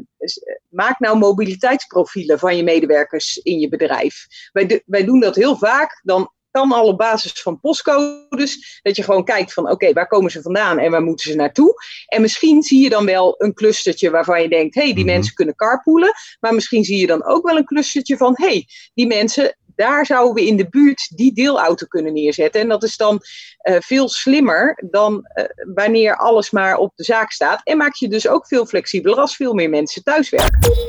maak 0.68 0.98
nou 0.98 1.18
mobiliteitsprofielen 1.18 2.38
van 2.38 2.56
je 2.56 2.62
medewerkers 2.62 3.36
in 3.36 3.60
je 3.60 3.68
bedrijf. 3.68 4.26
Wij, 4.52 4.82
wij 4.86 5.04
doen 5.04 5.20
dat 5.20 5.34
heel 5.34 5.56
vaak. 5.56 6.00
Dan 6.02 6.32
kan 6.58 6.72
al 6.72 6.86
op 6.86 6.98
basis 6.98 7.42
van 7.42 7.60
postcodes. 7.60 8.80
Dat 8.82 8.96
je 8.96 9.02
gewoon 9.02 9.24
kijkt 9.24 9.52
van 9.52 9.64
oké, 9.64 9.72
okay, 9.72 9.92
waar 9.92 10.06
komen 10.06 10.30
ze 10.30 10.42
vandaan 10.42 10.78
en 10.78 10.90
waar 10.90 11.02
moeten 11.02 11.30
ze 11.30 11.36
naartoe. 11.36 11.74
En 12.06 12.20
misschien 12.20 12.62
zie 12.62 12.82
je 12.82 12.88
dan 12.88 13.04
wel 13.04 13.34
een 13.38 13.54
clustertje 13.54 14.10
waarvan 14.10 14.42
je 14.42 14.48
denkt, 14.48 14.74
hé, 14.74 14.80
hey, 14.80 14.90
die 14.90 14.98
mm-hmm. 14.98 15.14
mensen 15.14 15.34
kunnen 15.34 15.54
carpoolen. 15.54 16.12
Maar 16.40 16.54
misschien 16.54 16.84
zie 16.84 16.98
je 16.98 17.06
dan 17.06 17.24
ook 17.24 17.46
wel 17.46 17.56
een 17.56 17.64
clustertje 17.64 18.16
van, 18.16 18.34
hé, 18.36 18.46
hey, 18.46 18.66
die 18.94 19.06
mensen, 19.06 19.56
daar 19.76 20.06
zouden 20.06 20.34
we 20.34 20.46
in 20.46 20.56
de 20.56 20.68
buurt 20.68 21.16
die 21.16 21.32
deelauto 21.32 21.86
kunnen 21.86 22.12
neerzetten. 22.12 22.60
En 22.60 22.68
dat 22.68 22.82
is 22.82 22.96
dan 22.96 23.20
uh, 23.62 23.76
veel 23.80 24.08
slimmer 24.08 24.82
dan 24.90 25.30
uh, 25.34 25.44
wanneer 25.74 26.16
alles 26.16 26.50
maar 26.50 26.76
op 26.76 26.92
de 26.96 27.04
zaak 27.04 27.30
staat. 27.30 27.60
En 27.64 27.76
maak 27.76 27.94
je 27.94 28.08
dus 28.08 28.28
ook 28.28 28.46
veel 28.46 28.66
flexibeler 28.66 29.18
als 29.18 29.36
veel 29.36 29.54
meer 29.54 29.70
mensen 29.70 30.02
thuiswerken. 30.02 30.83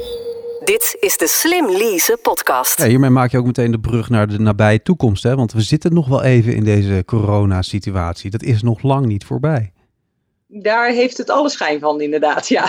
Dit 0.66 0.98
is 1.00 1.18
de 1.18 1.28
Slim 1.28 1.72
Lease 1.72 2.18
podcast. 2.22 2.78
Ja, 2.80 2.88
hiermee 2.88 3.10
maak 3.10 3.32
je 3.32 3.38
ook 3.38 3.46
meteen 3.46 3.72
de 3.72 3.80
brug 3.80 4.10
naar 4.10 4.28
de 4.28 4.40
nabije 4.40 4.82
toekomst. 4.82 5.24
Hè? 5.24 5.36
Want 5.36 5.54
we 5.54 5.62
zitten 5.62 5.94
nog 5.94 6.08
wel 6.08 6.24
even 6.24 6.56
in 6.56 6.64
deze 6.64 7.04
coronasituatie. 7.06 8.30
Dat 8.30 8.44
is 8.44 8.62
nog 8.62 8.82
lang 8.82 9.06
niet 9.06 9.26
voorbij. 9.26 9.74
Daar 10.48 10.92
heeft 10.92 11.18
het 11.18 11.30
alle 11.30 11.50
schijn 11.50 11.80
van, 11.80 12.02
inderdaad, 12.02 12.48
ja. 12.48 12.66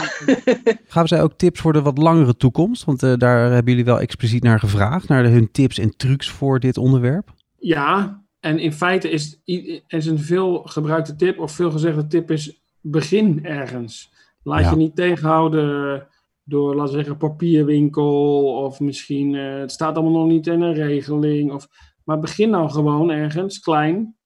Gaan 0.89 1.09
zij 1.09 1.23
ook 1.23 1.33
tips 1.37 1.61
voor 1.61 1.73
de 1.73 1.83
wat 1.83 1.99
langere 1.99 2.37
toekomst? 2.37 2.85
Want 2.85 3.03
uh, 3.03 3.15
daar 3.17 3.39
hebben 3.39 3.73
jullie 3.73 3.85
wel 3.85 4.01
expliciet 4.01 4.43
naar 4.43 4.59
gevraagd. 4.59 5.09
Naar 5.09 5.23
de, 5.23 5.29
hun 5.29 5.51
tips 5.51 5.79
en 5.79 5.97
trucs 5.97 6.31
voor 6.31 6.61
dit 6.61 6.79
onderwerp. 6.79 7.33
Ja, 7.59 8.23
en 8.41 8.59
in 8.59 8.73
feite 8.73 9.11
is, 9.11 9.41
is 9.87 10.07
een 10.07 10.21
veel 10.21 10.63
gebruikte 10.63 11.17
tip 11.17 11.39
of 11.39 11.53
veel 11.53 11.71
gezegde 11.71 12.07
tip 12.07 12.31
is 12.31 12.61
begin 12.81 13.45
ergens. 13.45 14.13
Laat 14.43 14.61
ja. 14.61 14.71
je 14.71 14.77
niet 14.77 14.97
tegenhouden 14.97 16.07
door, 16.49 16.75
laten 16.75 16.93
we 16.93 16.99
zeggen, 16.99 17.17
papierwinkel. 17.17 18.45
Of 18.65 18.81
misschien, 18.81 19.33
uh, 19.33 19.59
het 19.59 19.73
staat 19.73 19.97
allemaal 19.97 20.21
nog 20.21 20.31
niet 20.31 20.47
in 20.47 20.61
een 20.61 20.75
regeling. 20.75 21.53
Of, 21.53 21.69
maar 22.05 22.19
begin 22.19 22.51
nou 22.51 22.71
gewoon 22.71 23.11
ergens, 23.11 23.59
klein. 23.59 24.17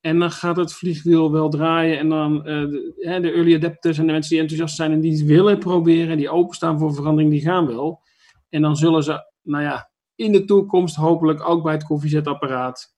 En 0.00 0.18
dan 0.18 0.30
gaat 0.30 0.56
het 0.56 0.72
vliegwiel 0.72 1.32
wel 1.32 1.48
draaien. 1.48 1.98
En 1.98 2.08
dan 2.08 2.36
uh, 2.36 2.44
de, 2.44 2.94
de 3.20 3.32
early 3.32 3.54
adapters 3.54 3.98
en 3.98 4.06
de 4.06 4.12
mensen 4.12 4.30
die 4.30 4.40
enthousiast 4.40 4.76
zijn 4.76 4.92
en 4.92 5.00
die 5.00 5.24
willen 5.24 5.58
proberen, 5.58 6.16
die 6.16 6.30
openstaan 6.30 6.78
voor 6.78 6.94
verandering, 6.94 7.32
die 7.32 7.40
gaan 7.40 7.66
wel. 7.66 8.00
En 8.48 8.62
dan 8.62 8.76
zullen 8.76 9.02
ze, 9.02 9.30
nou 9.42 9.62
ja, 9.62 9.90
in 10.14 10.32
de 10.32 10.44
toekomst 10.44 10.96
hopelijk 10.96 11.48
ook 11.48 11.62
bij 11.62 11.72
het 11.72 11.84
koffiezetapparaat 11.84 12.94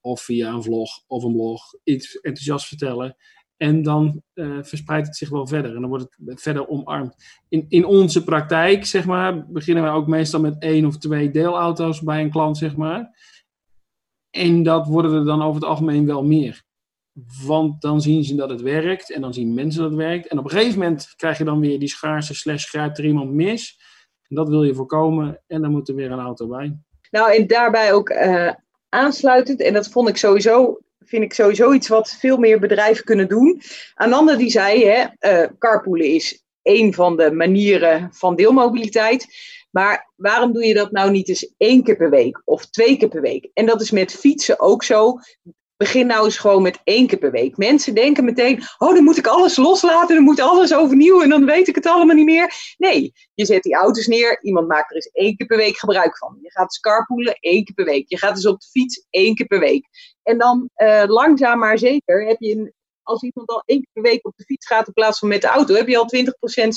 of 0.00 0.20
via 0.20 0.52
een 0.52 0.62
vlog 0.62 0.90
of 1.06 1.24
een 1.24 1.32
blog 1.32 1.62
iets 1.84 2.20
enthousiast 2.20 2.66
vertellen. 2.66 3.16
En 3.60 3.82
dan 3.82 4.22
uh, 4.34 4.58
verspreidt 4.62 5.06
het 5.06 5.16
zich 5.16 5.28
wel 5.28 5.46
verder 5.46 5.74
en 5.74 5.80
dan 5.80 5.90
wordt 5.90 6.16
het 6.24 6.42
verder 6.42 6.68
omarmd. 6.68 7.14
In, 7.48 7.66
in 7.68 7.84
onze 7.84 8.24
praktijk, 8.24 8.86
zeg 8.86 9.06
maar, 9.06 9.46
beginnen 9.46 9.82
wij 9.82 9.92
ook 9.92 10.06
meestal 10.06 10.40
met 10.40 10.56
één 10.58 10.86
of 10.86 10.98
twee 10.98 11.30
deelauto's 11.30 12.00
bij 12.00 12.20
een 12.20 12.30
klant, 12.30 12.58
zeg 12.58 12.76
maar. 12.76 13.18
En 14.30 14.62
dat 14.62 14.86
worden 14.86 15.12
er 15.12 15.24
dan 15.24 15.42
over 15.42 15.60
het 15.60 15.70
algemeen 15.70 16.06
wel 16.06 16.24
meer. 16.24 16.62
Want 17.44 17.80
dan 17.80 18.00
zien 18.00 18.24
ze 18.24 18.34
dat 18.34 18.50
het 18.50 18.60
werkt 18.60 19.12
en 19.12 19.20
dan 19.20 19.34
zien 19.34 19.54
mensen 19.54 19.82
dat 19.82 19.90
het 19.90 20.00
werkt. 20.00 20.28
En 20.28 20.38
op 20.38 20.44
een 20.44 20.50
gegeven 20.50 20.78
moment 20.78 21.12
krijg 21.16 21.38
je 21.38 21.44
dan 21.44 21.60
weer 21.60 21.78
die 21.78 21.88
schaarse 21.88 22.34
slash 22.34 22.68
grijpt 22.68 22.98
er 22.98 23.04
iemand 23.04 23.32
mis. 23.32 23.80
En 24.28 24.36
dat 24.36 24.48
wil 24.48 24.64
je 24.64 24.74
voorkomen 24.74 25.42
en 25.46 25.62
dan 25.62 25.70
moet 25.70 25.88
er 25.88 25.94
weer 25.94 26.10
een 26.10 26.18
auto 26.18 26.46
bij. 26.46 26.78
Nou, 27.10 27.34
en 27.34 27.46
daarbij 27.46 27.92
ook 27.92 28.10
uh, 28.10 28.52
aansluitend, 28.88 29.60
en 29.60 29.72
dat 29.72 29.88
vond 29.88 30.08
ik 30.08 30.16
sowieso 30.16 30.78
vind 31.10 31.22
ik 31.22 31.34
sowieso 31.34 31.72
iets 31.72 31.88
wat 31.88 32.16
veel 32.18 32.36
meer 32.36 32.60
bedrijven 32.60 33.04
kunnen 33.04 33.28
doen. 33.28 33.60
Ananda 33.94 34.36
die 34.36 34.50
zei, 34.50 34.84
hè, 34.84 35.04
uh, 35.20 35.48
carpoolen 35.58 36.06
is 36.06 36.44
een 36.62 36.94
van 36.94 37.16
de 37.16 37.30
manieren 37.32 38.08
van 38.12 38.36
deelmobiliteit. 38.36 39.26
Maar 39.70 40.12
waarom 40.16 40.52
doe 40.52 40.66
je 40.66 40.74
dat 40.74 40.90
nou 40.90 41.10
niet 41.10 41.28
eens 41.28 41.52
één 41.56 41.82
keer 41.82 41.96
per 41.96 42.10
week 42.10 42.42
of 42.44 42.66
twee 42.66 42.96
keer 42.96 43.08
per 43.08 43.20
week? 43.20 43.50
En 43.54 43.66
dat 43.66 43.80
is 43.80 43.90
met 43.90 44.12
fietsen 44.12 44.60
ook 44.60 44.84
zo. 44.84 45.18
Begin 45.80 46.06
nou 46.06 46.24
eens 46.24 46.38
gewoon 46.38 46.62
met 46.62 46.80
één 46.84 47.06
keer 47.06 47.18
per 47.18 47.30
week. 47.30 47.56
Mensen 47.56 47.94
denken 47.94 48.24
meteen, 48.24 48.62
oh 48.78 48.94
dan 48.94 49.04
moet 49.04 49.16
ik 49.16 49.26
alles 49.26 49.56
loslaten, 49.56 50.14
dan 50.14 50.24
moet 50.24 50.40
alles 50.40 50.74
overnieuw 50.74 51.22
en 51.22 51.28
dan 51.28 51.44
weet 51.44 51.68
ik 51.68 51.74
het 51.74 51.86
allemaal 51.86 52.16
niet 52.16 52.24
meer. 52.24 52.74
Nee, 52.76 53.12
je 53.34 53.44
zet 53.44 53.62
die 53.62 53.74
auto's 53.74 54.06
neer, 54.06 54.42
iemand 54.42 54.68
maakt 54.68 54.90
er 54.90 54.94
eens 54.94 55.10
één 55.12 55.36
keer 55.36 55.46
per 55.46 55.56
week 55.56 55.76
gebruik 55.78 56.18
van. 56.18 56.38
Je 56.42 56.50
gaat 56.50 56.78
carpoolen 56.80 57.34
één 57.34 57.64
keer 57.64 57.74
per 57.74 57.84
week. 57.84 58.08
Je 58.08 58.18
gaat 58.18 58.34
dus 58.34 58.46
op 58.46 58.60
de 58.60 58.66
fiets 58.66 59.06
één 59.10 59.34
keer 59.34 59.46
per 59.46 59.58
week. 59.58 59.86
En 60.22 60.38
dan 60.38 60.70
uh, 60.76 61.02
langzaam 61.06 61.58
maar 61.58 61.78
zeker 61.78 62.26
heb 62.26 62.36
je, 62.40 62.56
een, 62.56 62.72
als 63.02 63.22
iemand 63.22 63.48
al 63.48 63.62
één 63.66 63.80
keer 63.80 63.92
per 63.92 64.02
week 64.02 64.26
op 64.26 64.36
de 64.36 64.44
fiets 64.44 64.66
gaat 64.66 64.86
in 64.86 64.92
plaats 64.92 65.18
van 65.18 65.28
met 65.28 65.40
de 65.40 65.46
auto, 65.46 65.74
heb 65.74 65.88
je 65.88 65.98
al 65.98 66.10
20% 66.16 66.26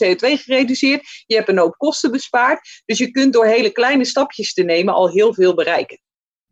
CO2 0.03 0.41
gereduceerd. 0.43 1.23
Je 1.25 1.35
hebt 1.35 1.49
een 1.49 1.57
hoop 1.57 1.77
kosten 1.77 2.11
bespaard. 2.11 2.81
Dus 2.85 2.97
je 2.97 3.11
kunt 3.11 3.33
door 3.33 3.45
hele 3.45 3.71
kleine 3.71 4.05
stapjes 4.05 4.53
te 4.53 4.63
nemen 4.63 4.93
al 4.93 5.09
heel 5.09 5.33
veel 5.33 5.53
bereiken. 5.53 6.01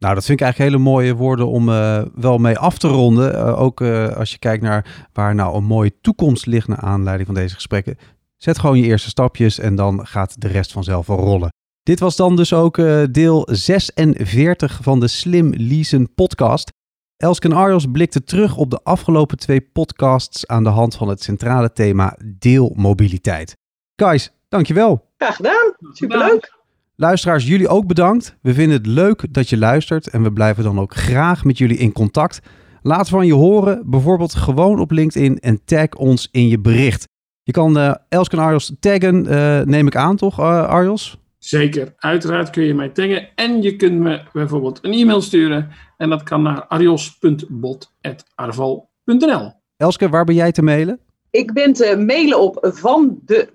Nou, 0.01 0.13
dat 0.15 0.25
vind 0.25 0.39
ik 0.39 0.45
eigenlijk 0.45 0.73
hele 0.73 0.83
mooie 0.91 1.15
woorden 1.15 1.47
om 1.47 1.69
uh, 1.69 2.01
wel 2.15 2.37
mee 2.37 2.57
af 2.57 2.77
te 2.77 2.87
ronden. 2.87 3.35
Uh, 3.35 3.61
ook 3.61 3.81
uh, 3.81 4.07
als 4.07 4.31
je 4.31 4.37
kijkt 4.37 4.63
naar 4.63 5.07
waar 5.13 5.35
nou 5.35 5.55
een 5.55 5.63
mooie 5.63 5.93
toekomst 6.01 6.45
ligt 6.45 6.67
naar 6.67 6.79
aanleiding 6.79 7.25
van 7.27 7.35
deze 7.35 7.55
gesprekken. 7.55 7.97
Zet 8.37 8.59
gewoon 8.59 8.77
je 8.77 8.83
eerste 8.83 9.09
stapjes 9.09 9.59
en 9.59 9.75
dan 9.75 10.07
gaat 10.07 10.41
de 10.41 10.47
rest 10.47 10.71
vanzelf 10.71 11.07
wel 11.07 11.17
rollen. 11.17 11.49
Dit 11.83 11.99
was 11.99 12.15
dan 12.15 12.35
dus 12.35 12.53
ook 12.53 12.77
uh, 12.77 13.03
deel 13.11 13.47
46 13.51 14.79
van 14.81 14.99
de 14.99 15.07
Slim 15.07 15.53
Leasen 15.55 16.13
podcast. 16.13 16.69
Elske 17.17 17.47
en 17.47 17.55
Arjos 17.55 17.85
blikten 17.91 18.25
terug 18.25 18.57
op 18.57 18.69
de 18.69 18.79
afgelopen 18.83 19.37
twee 19.37 19.61
podcasts 19.61 20.47
aan 20.47 20.63
de 20.63 20.69
hand 20.69 20.95
van 20.95 21.07
het 21.07 21.23
centrale 21.23 21.71
thema 21.71 22.17
deelmobiliteit. 22.39 23.57
Guys, 23.95 24.31
dankjewel. 24.49 25.11
Graag 25.17 25.35
gedaan. 25.35 25.73
Superleuk. 25.91 26.59
Luisteraars, 27.01 27.47
jullie 27.47 27.67
ook 27.67 27.87
bedankt. 27.87 28.37
We 28.41 28.53
vinden 28.53 28.77
het 28.77 28.85
leuk 28.85 29.33
dat 29.33 29.49
je 29.49 29.57
luistert 29.57 30.09
en 30.09 30.23
we 30.23 30.33
blijven 30.33 30.63
dan 30.63 30.79
ook 30.79 30.95
graag 30.95 31.43
met 31.43 31.57
jullie 31.57 31.77
in 31.77 31.91
contact. 31.91 32.41
Laat 32.81 33.09
van 33.09 33.25
je 33.25 33.33
horen, 33.33 33.89
bijvoorbeeld 33.89 34.35
gewoon 34.35 34.79
op 34.79 34.91
LinkedIn 34.91 35.39
en 35.39 35.65
tag 35.65 35.89
ons 35.89 36.27
in 36.31 36.47
je 36.47 36.59
bericht. 36.59 37.07
Je 37.43 37.51
kan 37.51 37.77
uh, 37.77 37.93
Elske 38.09 38.35
en 38.35 38.41
Arjos 38.41 38.75
taggen, 38.79 39.25
uh, 39.25 39.61
neem 39.61 39.87
ik 39.87 39.95
aan 39.95 40.15
toch, 40.15 40.39
uh, 40.39 40.67
Arjos? 40.67 41.17
Zeker, 41.37 41.93
uiteraard 41.97 42.49
kun 42.49 42.63
je 42.63 42.73
mij 42.73 42.89
taggen 42.89 43.29
en 43.35 43.61
je 43.61 43.75
kunt 43.75 43.99
me 43.99 44.21
bijvoorbeeld 44.33 44.79
een 44.81 44.93
e-mail 44.93 45.21
sturen 45.21 45.69
en 45.97 46.09
dat 46.09 46.23
kan 46.23 46.41
naar 46.41 46.65
arios.bot.arval.nl. 46.67 49.53
Elske, 49.77 50.09
waar 50.09 50.25
ben 50.25 50.35
jij 50.35 50.51
te 50.51 50.61
mailen? 50.61 50.99
Ik 51.31 51.53
ben 51.53 51.73
te 51.73 51.97
mailen 51.97 52.39
op 52.39 52.57
van 52.61 53.19
de 53.25 53.49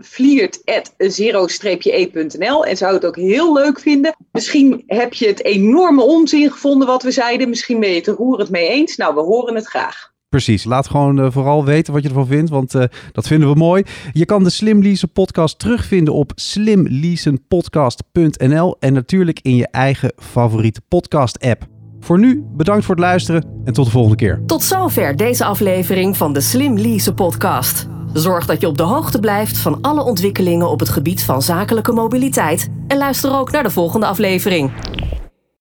e.nl 1.80 2.66
en 2.66 2.76
zou 2.76 2.94
het 2.94 3.06
ook 3.06 3.16
heel 3.16 3.52
leuk 3.52 3.80
vinden. 3.80 4.16
Misschien 4.32 4.82
heb 4.86 5.12
je 5.12 5.26
het 5.26 5.44
enorme 5.44 6.02
onzin 6.02 6.50
gevonden 6.50 6.88
wat 6.88 7.02
we 7.02 7.10
zeiden. 7.10 7.48
Misschien 7.48 7.80
ben 7.80 7.88
je 7.88 7.94
het 7.94 8.06
er 8.06 8.14
roerend 8.14 8.50
mee 8.50 8.68
eens. 8.68 8.96
Nou, 8.96 9.14
we 9.14 9.20
horen 9.20 9.54
het 9.54 9.66
graag. 9.66 10.14
Precies, 10.28 10.64
laat 10.64 10.88
gewoon 10.88 11.20
uh, 11.20 11.26
vooral 11.30 11.64
weten 11.64 11.92
wat 11.92 12.02
je 12.02 12.08
ervan 12.08 12.26
vindt, 12.26 12.50
want 12.50 12.74
uh, 12.74 12.84
dat 13.12 13.26
vinden 13.26 13.48
we 13.48 13.54
mooi. 13.54 13.82
Je 14.12 14.24
kan 14.24 14.44
de 14.44 14.50
Slim 14.50 14.82
Leasen 14.82 15.12
podcast 15.12 15.58
terugvinden 15.58 16.14
op 16.14 16.32
slimleasenpodcast.nl 16.34 18.76
en 18.78 18.92
natuurlijk 18.92 19.38
in 19.42 19.56
je 19.56 19.68
eigen 19.70 20.12
favoriete 20.16 20.80
podcast 20.88 21.40
app. 21.40 21.75
Voor 22.00 22.18
nu, 22.18 22.44
bedankt 22.48 22.84
voor 22.84 22.94
het 22.94 23.04
luisteren 23.04 23.46
en 23.64 23.72
tot 23.72 23.84
de 23.84 23.90
volgende 23.90 24.16
keer. 24.16 24.42
Tot 24.46 24.62
zover 24.62 25.16
deze 25.16 25.44
aflevering 25.44 26.16
van 26.16 26.32
de 26.32 26.40
Slim 26.40 26.78
Lease 26.78 27.14
podcast. 27.14 27.86
Zorg 28.12 28.46
dat 28.46 28.60
je 28.60 28.68
op 28.68 28.76
de 28.76 28.82
hoogte 28.82 29.20
blijft 29.20 29.58
van 29.58 29.78
alle 29.80 30.02
ontwikkelingen 30.02 30.70
op 30.70 30.80
het 30.80 30.88
gebied 30.88 31.22
van 31.22 31.42
zakelijke 31.42 31.92
mobiliteit. 31.92 32.68
En 32.88 32.98
luister 32.98 33.34
ook 33.34 33.50
naar 33.50 33.62
de 33.62 33.70
volgende 33.70 34.06
aflevering. 34.06 34.70